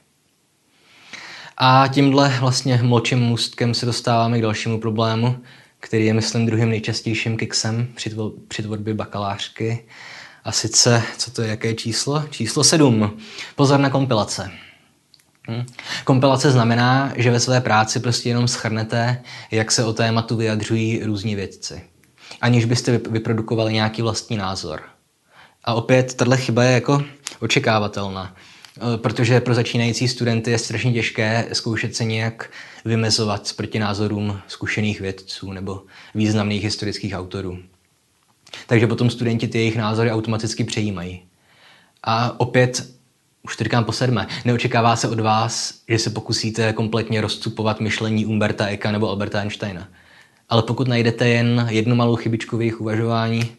A 1.57 1.89
tímhle 1.89 2.37
vlastně 2.41 2.81
mlčím 2.83 3.19
můstkem 3.19 3.75
se 3.75 3.87
dostáváme 3.87 4.39
k 4.39 4.43
dalšímu 4.43 4.81
problému, 4.81 5.39
který 5.81 6.07
je, 6.07 6.15
myslím, 6.15 6.47
druhým 6.47 6.71
nejčastějším 6.71 7.37
kiksem 7.37 7.89
při, 7.95 8.11
tvo, 8.11 8.33
při 8.49 8.63
tvorbě 8.63 8.95
bakalářky. 8.95 9.85
A 10.45 10.53
sice, 10.53 11.03
co 11.19 11.31
to 11.31 11.43
je, 11.43 11.49
jaké 11.49 11.75
číslo? 11.75 12.25
Číslo 12.31 12.65
sedm. 12.65 13.19
Pozor 13.57 13.81
na 13.81 13.91
kompilace. 13.91 14.51
Hm. 15.51 15.67
Kompilace 16.05 16.51
znamená, 16.51 17.13
že 17.17 17.31
ve 17.31 17.41
své 17.41 17.61
práci 17.61 18.01
prostě 18.01 18.29
jenom 18.29 18.49
schrnete, 18.49 19.23
jak 19.51 19.73
se 19.73 19.85
o 19.85 19.93
tématu 19.93 20.37
vyjadřují 20.37 21.03
různí 21.05 21.35
vědci. 21.35 21.83
Aniž 22.41 22.65
byste 22.65 22.99
vyprodukovali 22.99 23.73
nějaký 23.73 24.03
vlastní 24.03 24.37
názor. 24.37 24.83
A 25.65 25.75
opět, 25.75 26.15
tahle 26.15 26.37
chyba 26.37 26.65
je 26.65 26.73
jako 26.73 27.05
očekávatelná. 27.41 28.35
Eh, 28.77 28.99
protože 28.99 29.41
pro 29.41 29.55
začínající 29.55 30.09
studenty 30.09 30.51
je 30.51 30.59
strašně 30.59 30.93
těžké 30.93 31.49
zkoušet 31.53 31.97
se 31.97 32.05
nějak 32.05 32.51
vymezovat 32.85 33.53
proti 33.57 33.79
názorům 33.79 34.41
zkušených 34.49 35.01
vědců 35.01 35.53
nebo 35.53 35.83
významných 36.15 36.65
historických 36.65 37.15
autorů. 37.15 37.59
Takže 38.67 38.87
potom 38.87 39.11
studenti 39.11 39.49
ty 39.49 39.59
jejich 39.59 39.77
názory 39.77 40.11
automaticky 40.11 40.65
přejímají. 40.65 41.23
A 42.03 42.41
opět, 42.41 42.87
už 43.43 43.57
to 43.57 43.65
říkám 43.65 43.85
po 43.85 43.93
sedmé, 43.93 44.27
neočekává 44.45 44.97
se 44.97 45.09
od 45.09 45.21
vás, 45.21 45.75
že 45.89 45.99
se 45.99 46.11
pokusíte 46.11 46.73
kompletně 46.73 47.21
rozcupovat 47.21 47.81
myšlení 47.81 48.27
Umberta 48.27 48.67
Eka 48.67 48.93
nebo 48.93 49.11
Alberta 49.11 49.41
Einsteina. 49.41 49.89
Ale 50.49 50.63
pokud 50.63 50.89
najdete 50.89 51.29
jen 51.29 51.67
jednu 51.71 51.95
malou 51.95 52.17
chybičku 52.17 52.57
v 52.57 52.61
jejich 52.61 52.81
uvažování, 52.81 53.53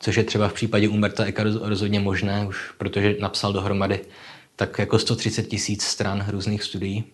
což 0.00 0.16
je 0.16 0.24
třeba 0.24 0.48
v 0.48 0.52
případě 0.52 0.88
Umberta 0.88 1.24
Eka 1.24 1.42
rozhodně 1.42 2.00
možné, 2.00 2.46
už 2.48 2.70
protože 2.78 3.16
napsal 3.20 3.52
dohromady 3.52 4.00
tak 4.56 4.78
jako 4.78 4.98
130 4.98 5.42
tisíc 5.42 5.82
stran 5.82 6.26
různých 6.28 6.62
studií. 6.62 7.04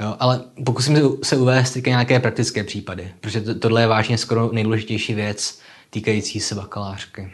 Jo, 0.00 0.16
ale 0.20 0.40
pokusím 0.64 0.98
se 1.22 1.36
uvést 1.36 1.70
teďka 1.70 1.90
nějaké 1.90 2.20
praktické 2.20 2.64
případy, 2.64 3.14
protože 3.20 3.40
to, 3.40 3.54
tohle 3.54 3.80
je 3.82 3.86
vážně 3.86 4.18
skoro 4.18 4.50
nejdůležitější 4.52 5.14
věc 5.14 5.60
týkající 5.90 6.40
se 6.40 6.54
bakalářky. 6.54 7.30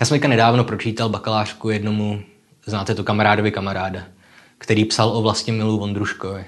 Já 0.00 0.06
jsem 0.06 0.14
teďka 0.14 0.28
nedávno 0.28 0.64
pročítal 0.64 1.08
bakalářku 1.08 1.70
jednomu, 1.70 2.22
znáte 2.66 2.94
to, 2.94 3.04
kamarádovi 3.04 3.50
kamaráda, 3.50 4.02
který 4.58 4.84
psal 4.84 5.16
o 5.16 5.22
vlastně 5.22 5.52
Milu 5.52 5.78
Vondruškovi, 5.78 6.44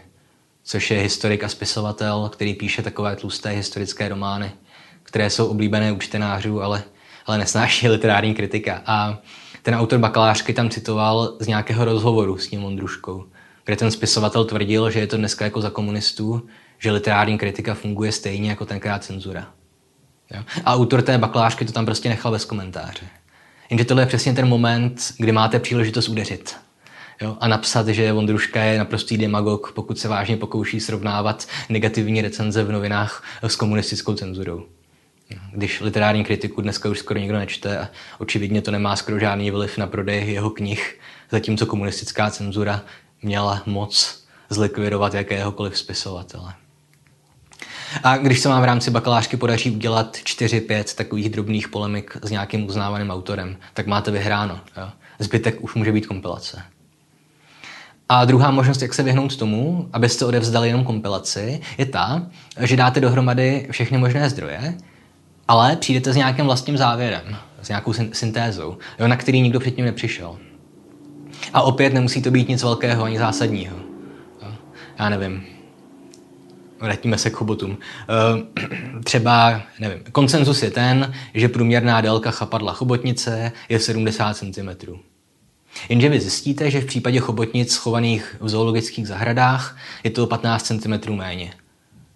což 0.65 0.91
je 0.91 1.01
historik 1.01 1.45
a 1.45 1.49
spisovatel, 1.49 2.31
který 2.33 2.55
píše 2.55 2.83
takové 2.83 3.17
tlusté 3.17 3.51
historické 3.51 4.09
romány, 4.09 4.53
které 5.03 5.31
jsou 5.31 5.47
oblíbené 5.47 5.93
u 5.93 5.99
čtenářů, 5.99 6.63
ale, 6.63 6.83
ale 7.27 7.39
nesnáší 7.39 7.89
literární 7.89 8.35
kritika. 8.35 8.83
A 8.87 9.19
ten 9.63 9.75
autor 9.75 9.99
bakalářky 9.99 10.53
tam 10.53 10.71
citoval 10.71 11.37
z 11.41 11.47
nějakého 11.47 11.85
rozhovoru 11.85 12.39
s 12.39 12.49
tím 12.49 12.63
Vondruškou 12.63 13.25
kde 13.69 13.77
ten 13.77 13.91
spisovatel 13.91 14.45
tvrdil, 14.45 14.91
že 14.91 15.01
je 15.01 15.07
to 15.07 15.17
dneska 15.17 15.45
jako 15.45 15.61
za 15.61 15.71
komunistů, 15.71 16.49
že 16.79 16.91
literární 16.91 17.39
kritika 17.39 17.75
funguje 17.75 18.13
stejně 18.13 18.51
jako 18.51 18.67
tenkrát 18.67 19.05
cenzura. 19.05 19.53
Jo? 20.35 20.43
A 20.65 20.75
autor 20.75 21.03
té 21.03 21.19
bakalářky 21.19 21.65
to 21.65 21.73
tam 21.73 21.85
prostě 21.85 22.09
nechal 22.09 22.33
bez 22.33 22.45
komentáře. 22.45 23.07
Jenže 23.71 23.85
tohle 23.85 24.03
je 24.03 24.07
přesně 24.07 24.33
ten 24.33 24.49
moment, 24.49 25.13
kdy 25.19 25.33
máte 25.33 25.59
příležitost 25.59 26.09
udeřit. 26.09 26.57
Jo? 27.21 27.37
A 27.41 27.49
napsat, 27.49 27.89
že 27.89 28.13
Vondruška 28.13 28.63
je 28.63 28.79
naprostý 28.79 29.19
demagog, 29.19 29.73
pokud 29.73 29.99
se 29.99 30.09
vážně 30.09 30.37
pokouší 30.37 30.81
srovnávat 30.81 31.49
negativní 31.69 32.23
recenze 32.23 32.65
v 32.65 32.73
novinách 32.73 33.25
s 33.43 33.57
komunistickou 33.57 34.15
cenzurou. 34.15 34.67
Když 35.53 35.81
literární 35.81 36.25
kritiku 36.25 36.61
dneska 36.61 36.89
už 36.89 36.99
skoro 36.99 37.21
nikdo 37.21 37.39
nečte 37.39 37.79
a 37.79 37.89
očividně 38.19 38.63
to 38.63 38.71
nemá 38.71 38.97
skoro 38.97 39.19
žádný 39.19 39.51
vliv 39.51 39.79
na 39.79 39.87
prodej 39.87 40.33
jeho 40.33 40.51
knih, 40.51 41.01
zatímco 41.31 41.67
komunistická 41.67 42.31
cenzura 42.31 42.81
měla 43.23 43.63
moc 43.67 44.25
zlikvidovat 44.51 45.15
jakéhokoliv 45.15 45.79
spisovatele. 45.79 46.55
A 48.03 48.17
když 48.17 48.41
se 48.41 48.49
vám 48.49 48.63
v 48.63 48.65
rámci 48.65 48.91
bakalářky 48.91 49.37
podaří 49.37 49.71
udělat 49.71 50.17
4-5 50.17 50.97
takových 50.97 51.29
drobných 51.31 51.69
polemik 51.69 52.17
s 52.23 52.31
nějakým 52.31 52.67
uznávaným 52.67 53.11
autorem, 53.11 53.57
tak 53.75 53.87
máte 53.87 54.11
vyhráno. 54.11 54.61
Jo? 54.77 54.89
Zbytek 55.19 55.61
už 55.61 55.75
může 55.75 55.93
být 55.93 56.07
kompilace. 56.07 56.63
A 58.09 58.25
druhá 58.25 58.51
možnost, 58.51 58.83
jak 58.83 58.95
se 58.95 59.03
vyhnout 59.03 59.37
tomu, 59.37 59.89
abyste 59.93 60.25
odevzdali 60.25 60.69
jenom 60.69 60.85
kompilaci, 60.85 61.61
je 61.79 61.87
ta, 61.87 62.27
že 62.61 62.77
dáte 62.77 63.01
dohromady 63.01 63.69
všechny 63.71 63.99
možné 63.99 64.31
zdroje, 64.31 64.75
ale 65.49 65.77
přijdete 65.77 66.13
s 66.13 66.17
nějakým 66.17 66.45
vlastním 66.45 66.77
závěrem, 66.77 67.37
s 67.63 67.69
nějakou 67.69 67.93
syntézou, 68.13 68.79
jo, 68.99 69.09
na 69.09 69.17
který 69.17 69.41
nikdo 69.41 69.61
předtím 69.61 69.85
nepřišel. 69.85 70.39
A 71.55 71.63
opět 71.63 71.93
nemusí 71.95 72.23
to 72.23 72.31
být 72.31 72.49
nic 72.49 72.63
velkého 72.63 73.05
ani 73.05 73.19
zásadního. 73.19 73.77
Já 74.99 75.09
nevím. 75.09 75.58
Vrátíme 76.81 77.19
se 77.19 77.31
k 77.31 77.35
chobotům. 77.35 77.79
Eh, 78.09 79.01
třeba, 79.05 79.63
nevím, 79.79 79.99
konsenzus 80.13 80.63
je 80.63 80.71
ten, 80.71 81.13
že 81.35 81.49
průměrná 81.49 82.01
délka 82.01 82.31
chapadla 82.31 82.73
chobotnice 82.73 83.53
je 83.69 83.81
70 83.81 84.37
cm. 84.37 84.69
Jenže 85.89 86.09
vy 86.09 86.21
zjistíte, 86.21 86.71
že 86.71 86.81
v 86.81 86.87
případě 86.87 87.21
chobotnic 87.21 87.73
schovaných 87.73 88.37
v 88.41 88.49
zoologických 88.49 89.09
zahradách 89.09 89.77
je 90.05 90.11
to 90.11 90.27
15 90.27 90.63
cm 90.63 91.15
méně. 91.15 91.53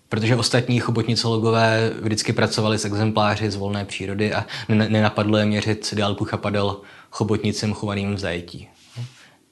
Protože 0.09 0.37
ostatní 0.37 0.81
chobotnicologové 0.81 1.93
vždycky 2.01 2.33
pracovali 2.33 2.79
s 2.79 2.85
exempláři 2.85 3.51
z 3.51 3.57
volné 3.57 3.85
přírody 3.85 4.35
a 4.35 4.47
nenapadlo 4.69 5.39
je 5.39 5.45
měřit 5.45 5.95
délku 5.95 6.25
chapadel 6.25 6.81
chobotnicem 7.11 7.73
chovaným 7.73 8.15
v 8.15 8.19
zajetí. 8.19 8.69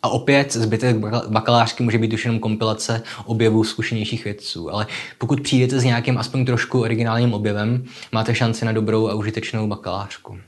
A 0.02 0.08
opět 0.08 0.52
zbytek 0.52 0.96
bakalářky 1.28 1.82
může 1.82 1.98
být 1.98 2.12
už 2.12 2.24
jenom 2.24 2.40
kompilace 2.40 3.02
objevů 3.24 3.64
zkušenějších 3.64 4.24
vědců, 4.24 4.74
ale 4.74 4.86
pokud 5.18 5.40
přijdete 5.40 5.80
s 5.80 5.84
nějakým 5.84 6.18
aspoň 6.18 6.44
trošku 6.44 6.80
originálním 6.80 7.34
objevem, 7.34 7.84
máte 8.12 8.34
šanci 8.34 8.64
na 8.64 8.72
dobrou 8.72 9.08
a 9.08 9.14
užitečnou 9.14 9.66
bakalářku. 9.66 10.38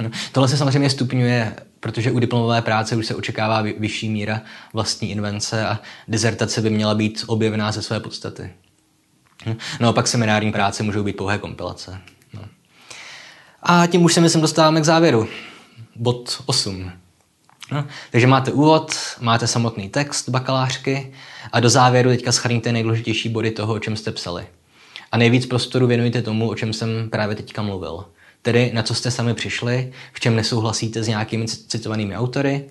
No, 0.00 0.10
tohle 0.32 0.48
se 0.48 0.56
samozřejmě 0.56 0.90
stupňuje, 0.90 1.56
protože 1.80 2.12
u 2.12 2.18
diplomové 2.18 2.62
práce 2.62 2.96
už 2.96 3.06
se 3.06 3.14
očekává 3.14 3.62
vyšší 3.62 4.08
míra 4.08 4.40
vlastní 4.72 5.10
invence 5.10 5.66
a 5.66 5.80
dizertace 6.08 6.60
by 6.60 6.70
měla 6.70 6.94
být 6.94 7.24
objevená 7.26 7.72
ze 7.72 7.82
své 7.82 8.00
podstaty. 8.00 8.52
No, 9.80 9.92
pak 9.92 10.08
seminární 10.08 10.52
práce 10.52 10.82
můžou 10.82 11.02
být 11.02 11.16
pouhé 11.16 11.38
kompilace. 11.38 12.00
No. 12.34 12.42
A 13.62 13.86
tím 13.86 14.04
už 14.04 14.14
se 14.14 14.20
myslím 14.20 14.42
dostáváme 14.42 14.80
k 14.80 14.84
závěru. 14.84 15.28
Bod 15.96 16.42
8. 16.46 16.92
No, 17.72 17.84
takže 18.10 18.26
máte 18.26 18.52
úvod, 18.52 18.94
máte 19.20 19.46
samotný 19.46 19.88
text 19.88 20.28
bakalářky 20.28 21.12
a 21.52 21.60
do 21.60 21.68
závěru 21.68 22.10
teďka 22.10 22.32
schrníte 22.32 22.72
nejdůležitější 22.72 23.28
body 23.28 23.50
toho, 23.50 23.74
o 23.74 23.78
čem 23.78 23.96
jste 23.96 24.12
psali. 24.12 24.46
A 25.12 25.16
nejvíc 25.16 25.46
prostoru 25.46 25.86
věnujte 25.86 26.22
tomu, 26.22 26.48
o 26.48 26.54
čem 26.54 26.72
jsem 26.72 27.10
právě 27.10 27.36
teďka 27.36 27.62
mluvil. 27.62 28.04
Tedy 28.42 28.70
na 28.74 28.82
co 28.82 28.94
jste 28.94 29.10
sami 29.10 29.34
přišli, 29.34 29.92
v 30.12 30.20
čem 30.20 30.36
nesouhlasíte 30.36 31.02
s 31.02 31.08
nějakými 31.08 31.46
citovanými 31.46 32.16
autory, 32.16 32.70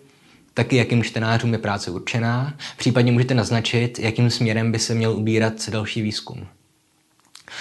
taky 0.53 0.75
jakým 0.75 1.03
čtenářům 1.03 1.53
je 1.53 1.60
práce 1.60 1.91
určená, 1.91 2.53
případně 2.77 3.12
můžete 3.12 3.34
naznačit, 3.34 3.99
jakým 3.99 4.29
směrem 4.29 4.71
by 4.71 4.79
se 4.79 4.93
měl 4.93 5.12
ubírat 5.12 5.69
další 5.69 6.01
výzkum. 6.01 6.47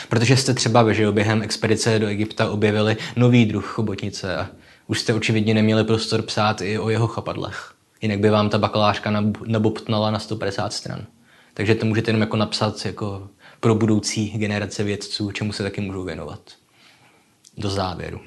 Protože 0.08 0.36
jste 0.36 0.54
třeba 0.54 0.84
během 1.12 1.42
expedice 1.42 1.98
do 1.98 2.06
Egypta 2.06 2.50
objevili 2.50 2.96
nový 3.16 3.46
druh 3.46 3.66
chobotnice 3.66 4.36
a 4.36 4.48
už 4.86 5.00
jste 5.00 5.14
očividně 5.14 5.54
neměli 5.54 5.84
prostor 5.84 6.22
psát 6.22 6.60
i 6.60 6.78
o 6.78 6.90
jeho 6.90 7.06
chapadlech. 7.06 7.74
Jinak 8.02 8.18
by 8.18 8.30
vám 8.30 8.48
ta 8.48 8.58
bakalářka 8.58 9.22
nabobtnala 9.46 10.10
na 10.10 10.18
150 10.18 10.72
stran. 10.72 11.06
Takže 11.54 11.74
to 11.74 11.86
můžete 11.86 12.08
jenom 12.08 12.20
jako 12.20 12.36
napsat 12.36 12.86
jako 12.86 13.28
pro 13.60 13.74
budoucí 13.74 14.30
generace 14.30 14.84
vědců, 14.84 15.30
čemu 15.30 15.52
se 15.52 15.62
taky 15.62 15.80
můžou 15.80 16.04
věnovat. 16.04 16.40
Do 17.56 17.70
závěru. 17.70 18.20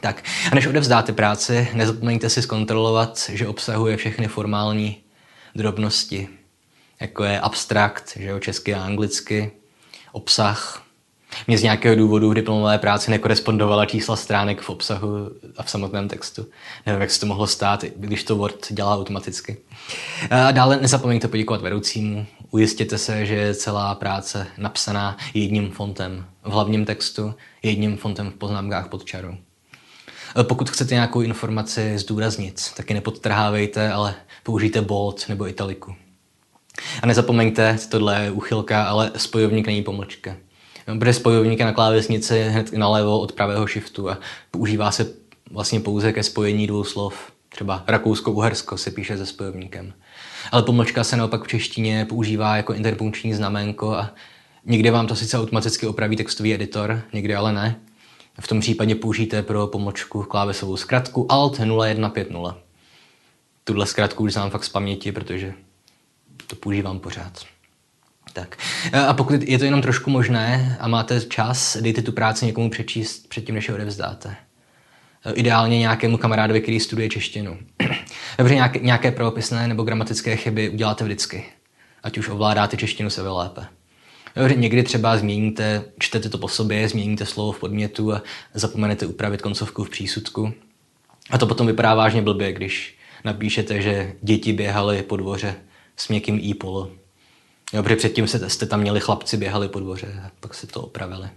Tak, 0.00 0.24
a 0.52 0.54
než 0.54 0.66
odevzdáte 0.66 1.12
práci, 1.12 1.68
nezapomeňte 1.74 2.30
si 2.30 2.42
zkontrolovat, 2.42 3.30
že 3.32 3.48
obsahuje 3.48 3.96
všechny 3.96 4.28
formální 4.28 4.96
drobnosti, 5.54 6.28
jako 7.00 7.24
je 7.24 7.40
abstrakt, 7.40 8.16
že 8.16 8.28
jo, 8.28 8.38
česky 8.38 8.74
a 8.74 8.84
anglicky, 8.84 9.50
obsah, 10.12 10.82
mě 11.46 11.58
z 11.58 11.62
nějakého 11.62 11.96
důvodu 11.96 12.30
v 12.30 12.34
diplomové 12.34 12.78
práci 12.78 13.10
nekorespondovala 13.10 13.86
čísla 13.86 14.16
stránek 14.16 14.60
v 14.60 14.70
obsahu 14.70 15.30
a 15.56 15.62
v 15.62 15.70
samotném 15.70 16.08
textu. 16.08 16.46
Nevím, 16.86 17.00
jak 17.00 17.10
se 17.10 17.20
to 17.20 17.26
mohlo 17.26 17.46
stát, 17.46 17.84
když 17.96 18.24
to 18.24 18.36
Word 18.36 18.66
dělá 18.70 18.96
automaticky. 18.96 19.56
A 20.30 20.50
dále 20.52 20.78
nezapomeňte 20.80 21.28
poděkovat 21.28 21.62
vedoucímu. 21.62 22.26
Ujistěte 22.50 22.98
se, 22.98 23.26
že 23.26 23.34
je 23.34 23.54
celá 23.54 23.94
práce 23.94 24.46
napsaná 24.58 25.16
jedním 25.34 25.70
fontem 25.70 26.26
v 26.44 26.50
hlavním 26.50 26.84
textu, 26.84 27.34
jedním 27.62 27.96
fontem 27.96 28.30
v 28.30 28.34
poznámkách 28.34 28.88
pod 28.88 29.04
čarou. 29.04 29.34
Pokud 30.42 30.70
chcete 30.70 30.94
nějakou 30.94 31.20
informaci 31.20 31.98
zdůraznit, 31.98 32.62
taky 32.76 32.94
nepodtrhávejte, 32.94 33.92
ale 33.92 34.14
použijte 34.42 34.82
bold 34.82 35.28
nebo 35.28 35.48
italiku. 35.48 35.94
A 37.02 37.06
nezapomeňte, 37.06 37.78
tohle 37.90 38.24
je 38.24 38.30
uchylka, 38.30 38.84
ale 38.84 39.12
spojovník 39.16 39.66
není 39.66 39.82
pomlčka 39.82 40.36
bude 40.94 41.12
spojovník 41.12 41.60
na 41.60 41.72
klávesnici 41.72 42.42
hned 42.42 42.72
nalevo 42.72 43.20
od 43.20 43.32
pravého 43.32 43.66
shiftu 43.66 44.10
a 44.10 44.18
používá 44.50 44.90
se 44.90 45.12
vlastně 45.50 45.80
pouze 45.80 46.12
ke 46.12 46.22
spojení 46.22 46.66
dvou 46.66 46.84
slov. 46.84 47.32
Třeba 47.48 47.84
Rakousko-Uhersko 47.86 48.76
se 48.76 48.90
píše 48.90 49.16
se 49.16 49.26
spojovníkem. 49.26 49.92
Ale 50.52 50.62
pomlčka 50.62 51.04
se 51.04 51.16
naopak 51.16 51.44
v 51.44 51.48
češtině 51.48 52.06
používá 52.08 52.56
jako 52.56 52.72
interpunkční 52.72 53.34
znamenko 53.34 53.92
a 53.92 54.14
někde 54.64 54.90
vám 54.90 55.06
to 55.06 55.16
sice 55.16 55.38
automaticky 55.38 55.86
opraví 55.86 56.16
textový 56.16 56.54
editor, 56.54 57.02
někde 57.12 57.36
ale 57.36 57.52
ne. 57.52 57.80
V 58.40 58.48
tom 58.48 58.60
případě 58.60 58.94
použijte 58.94 59.42
pro 59.42 59.66
pomlčku 59.66 60.22
klávesovou 60.22 60.76
zkratku 60.76 61.32
Alt 61.32 61.60
0150. 61.60 62.56
Tuhle 63.64 63.86
zkratku 63.86 64.24
už 64.24 64.32
znám 64.32 64.50
fakt 64.50 64.64
z 64.64 64.68
paměti, 64.68 65.12
protože 65.12 65.54
to 66.46 66.56
používám 66.56 66.98
pořád. 66.98 67.57
Tak. 68.32 68.56
A 69.08 69.14
pokud 69.14 69.42
je 69.42 69.58
to 69.58 69.64
jenom 69.64 69.82
trošku 69.82 70.10
možné 70.10 70.76
a 70.80 70.88
máte 70.88 71.20
čas, 71.20 71.76
dejte 71.80 72.02
tu 72.02 72.12
práci 72.12 72.46
někomu 72.46 72.70
přečíst 72.70 73.28
předtím, 73.28 73.54
než 73.54 73.68
ho 73.68 73.74
odevzdáte. 73.74 74.36
Ideálně 75.34 75.78
nějakému 75.78 76.16
kamarádovi, 76.18 76.60
který 76.60 76.80
studuje 76.80 77.08
češtinu. 77.08 77.58
Dobře, 78.38 78.54
nějaké, 78.54 78.78
nějaké 78.78 79.12
pravopisné 79.12 79.68
nebo 79.68 79.82
gramatické 79.82 80.36
chyby 80.36 80.68
uděláte 80.68 81.04
vždycky. 81.04 81.44
Ať 82.02 82.18
už 82.18 82.28
ovládáte 82.28 82.76
češtinu 82.76 83.10
sebe 83.10 83.28
lépe. 83.28 83.66
Dobře, 84.36 84.54
někdy 84.54 84.82
třeba 84.82 85.16
změníte, 85.16 85.84
čtete 85.98 86.28
to 86.28 86.38
po 86.38 86.48
sobě, 86.48 86.88
změníte 86.88 87.26
slovo 87.26 87.52
v 87.52 87.60
podmětu 87.60 88.12
a 88.12 88.22
zapomenete 88.54 89.06
upravit 89.06 89.42
koncovku 89.42 89.84
v 89.84 89.90
přísudku. 89.90 90.52
A 91.30 91.38
to 91.38 91.46
potom 91.46 91.66
vypadá 91.66 91.94
vážně 91.94 92.22
blbě, 92.22 92.52
když 92.52 92.98
napíšete, 93.24 93.82
že 93.82 94.12
děti 94.22 94.52
běhaly 94.52 95.02
po 95.02 95.16
dvoře 95.16 95.54
s 95.96 96.08
měkkým 96.08 96.38
i 96.42 96.54
polo. 96.54 96.90
Jo, 97.72 97.82
protože 97.82 97.96
předtím 97.96 98.26
jste 98.26 98.66
tam 98.66 98.80
měli 98.80 99.00
chlapci, 99.00 99.36
běhali 99.36 99.68
po 99.68 99.80
dvoře 99.80 100.22
a 100.26 100.30
pak 100.40 100.54
se 100.54 100.66
to 100.66 100.82
opravili. 100.82 101.28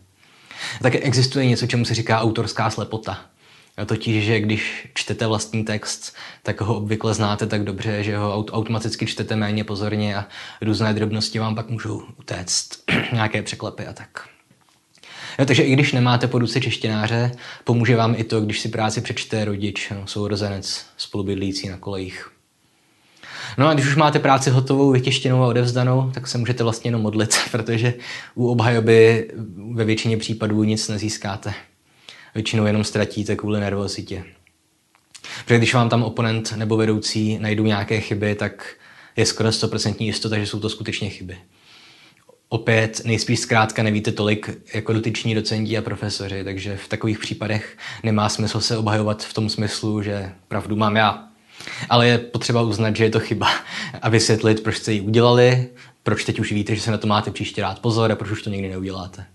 Tak 0.81 0.95
existuje 0.95 1.45
něco, 1.45 1.67
čemu 1.67 1.85
se 1.85 1.93
říká 1.93 2.21
autorská 2.21 2.69
slepota. 2.69 3.19
Totiž, 3.85 4.25
že 4.25 4.39
když 4.39 4.87
čtete 4.93 5.27
vlastní 5.27 5.65
text, 5.65 6.15
tak 6.43 6.61
ho 6.61 6.75
obvykle 6.75 7.13
znáte 7.13 7.47
tak 7.47 7.63
dobře, 7.63 8.03
že 8.03 8.17
ho 8.17 8.35
automaticky 8.35 9.05
čtete 9.05 9.35
méně 9.35 9.63
pozorně 9.63 10.15
a 10.15 10.25
různé 10.61 10.93
drobnosti 10.93 11.39
vám 11.39 11.55
pak 11.55 11.69
můžou 11.69 12.03
utéct, 12.19 12.83
nějaké 13.13 13.41
překlepy 13.41 13.87
a 13.87 13.93
tak. 13.93 14.27
Jo, 15.39 15.45
takže 15.45 15.63
i 15.63 15.73
když 15.73 15.91
nemáte 15.91 16.27
po 16.27 16.39
ruce 16.39 16.61
češtináře, 16.61 17.31
pomůže 17.63 17.95
vám 17.95 18.15
i 18.17 18.23
to, 18.23 18.41
když 18.41 18.59
si 18.59 18.69
práci 18.69 19.01
přečte 19.01 19.45
rodič, 19.45 19.89
no, 19.89 20.07
sourozenec, 20.07 20.85
spolubydlící 20.97 21.69
na 21.69 21.77
kolejích. 21.77 22.31
No 23.57 23.67
a 23.67 23.73
když 23.73 23.87
už 23.87 23.95
máte 23.95 24.19
práci 24.19 24.49
hotovou, 24.49 24.91
vytěštěnou 24.91 25.43
a 25.43 25.47
odevzdanou, 25.47 26.11
tak 26.13 26.27
se 26.27 26.37
můžete 26.37 26.63
vlastně 26.63 26.87
jenom 26.87 27.01
modlit, 27.01 27.35
protože 27.51 27.93
u 28.35 28.47
obhajoby 28.47 29.31
ve 29.73 29.85
většině 29.85 30.17
případů 30.17 30.63
nic 30.63 30.87
nezískáte. 30.87 31.53
Většinou 32.35 32.65
jenom 32.65 32.83
ztratíte 32.83 33.35
kvůli 33.35 33.59
nervozitě. 33.59 34.23
Protože 35.43 35.57
když 35.57 35.73
vám 35.73 35.89
tam 35.89 36.03
oponent 36.03 36.53
nebo 36.55 36.77
vedoucí 36.77 37.39
najdou 37.39 37.63
nějaké 37.63 37.99
chyby, 37.99 38.35
tak 38.35 38.75
je 39.15 39.25
skoro 39.25 39.49
100% 39.49 39.95
jistota, 39.99 40.37
že 40.37 40.45
jsou 40.45 40.59
to 40.59 40.69
skutečně 40.69 41.09
chyby. 41.09 41.37
Opět 42.49 43.01
nejspíš 43.05 43.39
zkrátka 43.39 43.83
nevíte 43.83 44.11
tolik 44.11 44.49
jako 44.73 44.93
dotyční 44.93 45.35
docenti 45.35 45.77
a 45.77 45.81
profesoři, 45.81 46.43
takže 46.43 46.77
v 46.77 46.87
takových 46.87 47.19
případech 47.19 47.77
nemá 48.03 48.29
smysl 48.29 48.61
se 48.61 48.77
obhajovat 48.77 49.23
v 49.23 49.33
tom 49.33 49.49
smyslu, 49.49 50.01
že 50.01 50.31
pravdu 50.47 50.75
mám 50.75 50.95
já. 50.95 51.30
Ale 51.89 52.07
je 52.07 52.17
potřeba 52.17 52.61
uznat, 52.61 52.95
že 52.95 53.03
je 53.03 53.09
to 53.09 53.19
chyba 53.19 53.49
a 54.01 54.09
vysvětlit, 54.09 54.63
proč 54.63 54.77
jste 54.77 54.93
ji 54.93 55.01
udělali, 55.01 55.67
proč 56.03 56.25
teď 56.25 56.39
už 56.39 56.51
víte, 56.51 56.75
že 56.75 56.81
se 56.81 56.91
na 56.91 56.97
to 56.97 57.07
máte 57.07 57.31
příště 57.31 57.61
rád 57.61 57.79
pozor 57.79 58.11
a 58.11 58.15
proč 58.15 58.31
už 58.31 58.41
to 58.41 58.49
nikdy 58.49 58.69
neuděláte. 58.69 59.25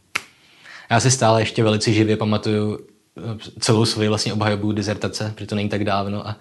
Já 0.91 1.01
si 1.01 1.11
stále 1.11 1.43
ještě 1.43 1.65
velice 1.65 1.93
živě 1.93 2.17
pamatuju 2.17 2.79
eh, 2.79 3.61
celou 3.61 3.85
svoji 3.85 4.09
vlastně 4.09 4.33
obhajobu 4.33 4.73
dizertace, 4.73 5.33
protože 5.35 5.47
to 5.47 5.55
není 5.55 5.69
tak 5.69 5.85
dávno 5.85 6.29
a 6.29 6.37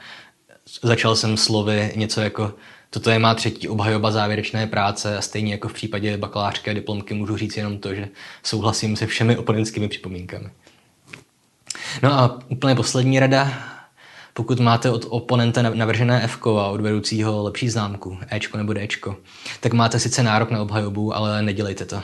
začal 0.84 1.16
jsem 1.16 1.38
slovy 1.38 1.94
něco 1.96 2.22
jako 2.22 2.54
Toto 2.96 3.10
je 3.10 3.20
má 3.20 3.36
třetí 3.36 3.68
obhajoba 3.68 4.12
závěrečné 4.12 4.68
práce 4.68 5.18
a 5.18 5.22
stejně 5.22 5.52
jako 5.52 5.68
v 5.68 5.74
případě 5.74 6.18
bakalářské 6.18 6.74
diplomky 6.74 7.14
můžu 7.14 7.38
říct 7.38 7.58
jenom 7.58 7.78
to, 7.78 7.94
že 7.94 8.10
souhlasím 8.44 8.96
se 8.96 9.08
všemi 9.08 9.38
oponentskými 9.38 9.88
připomínkami. 9.88 10.50
No 12.04 12.14
a 12.14 12.40
úplně 12.50 12.76
poslední 12.76 13.20
rada. 13.20 13.54
Pokud 14.38 14.60
máte 14.60 14.92
od 14.92 15.06
oponenta 15.10 15.62
navržené 15.62 16.24
F 16.24 16.48
a 16.48 16.68
od 16.68 16.82
vedoucího 16.82 17.44
lepší 17.44 17.70
známku, 17.70 18.18
Ečko 18.32 18.58
nebo 18.58 18.74
Dčko, 18.74 19.18
tak 19.60 19.74
máte 19.74 20.00
sice 20.00 20.24
nárok 20.24 20.52
na 20.52 20.62
obhajobu, 20.62 21.16
ale 21.16 21.42
nedělejte 21.42 21.86
to. 21.86 22.04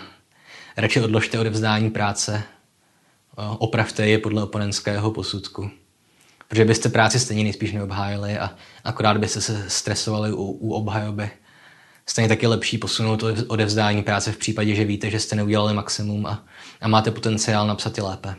Radši 0.77 1.01
odložte 1.01 1.39
odevzdání 1.39 1.89
práce, 1.89 2.43
opravte 3.57 4.07
je 4.07 4.17
podle 4.17 4.43
oponentského 4.43 5.11
posudku 5.11 5.71
protože 6.51 6.65
byste 6.65 6.89
práci 6.89 7.19
stejně 7.19 7.43
nejspíš 7.43 7.71
neobhájili 7.71 8.38
a 8.38 8.55
akorát 8.84 9.17
byste 9.17 9.41
se 9.41 9.65
stresovali 9.67 10.34
u, 10.34 10.43
u 10.43 10.73
obhajoby. 10.73 11.29
Stejně 12.05 12.29
taky 12.29 12.47
lepší 12.47 12.77
posunout 12.77 13.23
odevzdání 13.47 14.03
práce 14.03 14.32
v 14.32 14.38
případě, 14.38 14.75
že 14.75 14.86
víte, 14.86 15.09
že 15.09 15.19
jste 15.19 15.36
neudělali 15.36 15.73
maximum 15.73 16.25
a, 16.25 16.45
a 16.82 16.88
máte 16.88 17.11
potenciál 17.11 17.67
napsat 17.67 17.97
i 17.97 18.01
lépe. 18.01 18.36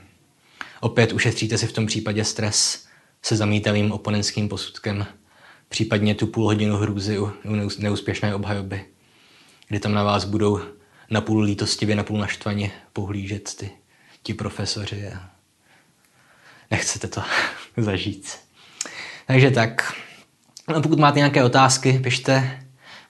Opět 0.80 1.12
ušetříte 1.12 1.59
si 1.59 1.66
v 1.66 1.72
tom 1.72 1.86
případě 1.86 2.24
stres 2.24 2.84
se 3.23 3.37
zamítavým 3.37 3.93
oponentským 3.93 4.49
posudkem, 4.49 5.07
případně 5.68 6.14
tu 6.14 6.27
půl 6.27 6.45
hodinu 6.45 6.77
hrůzy 6.77 7.18
u, 7.18 7.33
neúspěšné 7.79 8.35
obhajoby, 8.35 8.85
kdy 9.68 9.81
tam 9.81 9.95
na 9.95 10.03
vás 10.03 10.25
budou 10.25 10.61
na 11.11 11.20
půl 11.20 11.41
lítostivě, 11.43 11.97
na 11.97 12.03
půl 12.03 12.18
naštvaně 12.18 12.73
pohlížet 12.93 13.55
ty, 13.57 13.70
ti 14.23 14.35
profesoři 14.35 15.09
a 15.09 15.31
nechcete 16.70 17.09
to 17.09 17.23
zažít. 17.77 18.39
Takže 19.27 19.51
tak. 19.51 19.93
No, 20.68 20.83
pokud 20.83 20.99
máte 20.99 21.18
nějaké 21.18 21.45
otázky, 21.45 22.01
pište. 22.03 22.59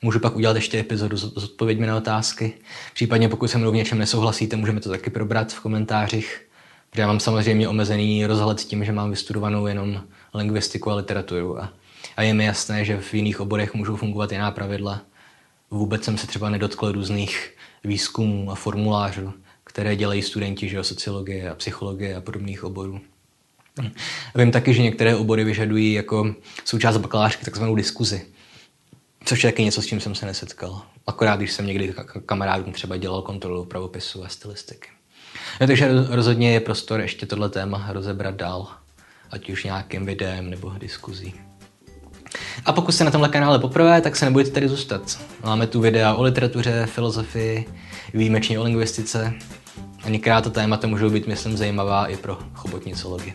Můžu 0.03 0.21
pak 0.21 0.37
udělat 0.37 0.57
ještě 0.57 0.79
epizodu 0.79 1.17
s 1.17 1.25
odpověďmi 1.25 1.87
na 1.87 1.97
otázky. 1.97 2.53
Případně 2.95 3.29
pokud 3.29 3.49
se 3.49 3.59
mnou 3.59 3.71
v 3.71 3.75
něčem 3.75 3.99
nesouhlasíte, 3.99 4.57
můžeme 4.57 4.81
to 4.81 4.91
taky 4.91 5.11
probrat 5.11 5.53
v 5.53 5.61
komentářích. 5.61 6.52
Protože 6.93 7.03
já 7.03 7.07
mám 7.07 7.21
samozřejmě 7.21 7.69
omezený 7.69 8.27
rozhled 8.27 8.61
tím, 8.61 8.85
že 8.85 8.93
mám 8.93 9.11
vystudovanou 9.11 9.67
jenom 9.67 10.03
lingvistiku 10.35 10.91
a 10.91 10.95
literaturu. 10.95 11.63
A, 11.63 11.73
a 12.17 12.23
je 12.23 12.35
mi 12.35 12.45
jasné, 12.45 12.85
že 12.85 13.01
v 13.01 13.15
jiných 13.15 13.41
oborech 13.41 13.75
můžou 13.75 13.97
fungovat 13.97 14.33
jiná 14.33 14.51
pravidla. 14.51 15.01
Vůbec 15.71 16.05
jsem 16.05 16.19
se 16.19 16.27
třeba 16.27 16.51
nedotkl 16.51 16.93
různých 16.93 17.57
výzkumů 17.85 18.51
a 18.51 18.55
formulářů, 18.55 19.33
které 19.65 19.97
dělají 19.97 20.23
studenti 20.23 20.69
že, 20.69 20.85
sociologie 20.85 21.51
a 21.51 21.55
psychologie 21.55 22.17
a 22.17 22.21
podobných 22.21 22.65
oborů. 22.65 23.01
Vím 24.35 24.53
taky, 24.53 24.75
že 24.75 24.83
některé 24.83 25.17
obory 25.17 25.45
vyžadují 25.45 25.93
jako 25.93 26.35
součást 26.65 26.97
bakalářky 26.97 27.45
takzvanou 27.45 27.75
diskuzi. 27.75 28.27
Což 29.25 29.45
je 29.45 29.53
taky 29.53 29.65
něco, 29.65 29.83
s 29.83 29.87
čím 29.87 30.01
jsem 30.01 30.15
se 30.15 30.27
nesetkal. 30.27 30.83
Akorát, 31.07 31.37
když 31.37 31.53
jsem 31.53 31.67
někdy 31.67 31.95
kamarádům 32.27 32.73
třeba 32.73 32.97
dělal 32.97 33.23
kontrolu 33.23 33.65
pravopisu 33.65 34.25
a 34.25 34.29
stylistiky. 34.29 34.89
No, 35.61 35.67
takže 35.67 35.89
rozhodně 36.09 36.53
je 36.53 36.61
prostor 36.61 37.01
ještě 37.01 37.27
tohle 37.27 37.49
téma 37.49 37.87
rozebrat 37.89 38.35
dál, 38.35 38.69
ať 39.31 39.51
už 39.51 39.65
nějakým 39.65 40.07
videem 40.07 40.51
nebo 40.51 40.73
diskuzí. 40.79 41.35
A 42.65 42.73
pokud 42.73 42.93
jste 42.93 43.05
na 43.05 43.11
tomhle 43.11 43.29
kanále 43.29 43.59
poprvé, 43.59 44.01
tak 44.01 44.17
se 44.17 44.25
nebudete 44.25 44.51
tady 44.51 44.69
zůstat. 44.69 45.21
Máme 45.45 45.67
tu 45.67 45.81
videa 45.81 46.15
o 46.15 46.23
literatuře, 46.23 46.87
filozofii, 46.87 47.69
výjimečně 48.15 48.59
o 48.59 48.63
lingvistice 48.63 49.33
a 50.05 50.09
některá 50.09 50.41
to 50.41 50.51
témata 50.51 50.87
můžou 50.87 51.11
být, 51.11 51.27
myslím, 51.27 51.57
zajímavá 51.57 52.07
i 52.07 52.17
pro 52.17 52.39
chobotnicology. 52.55 53.33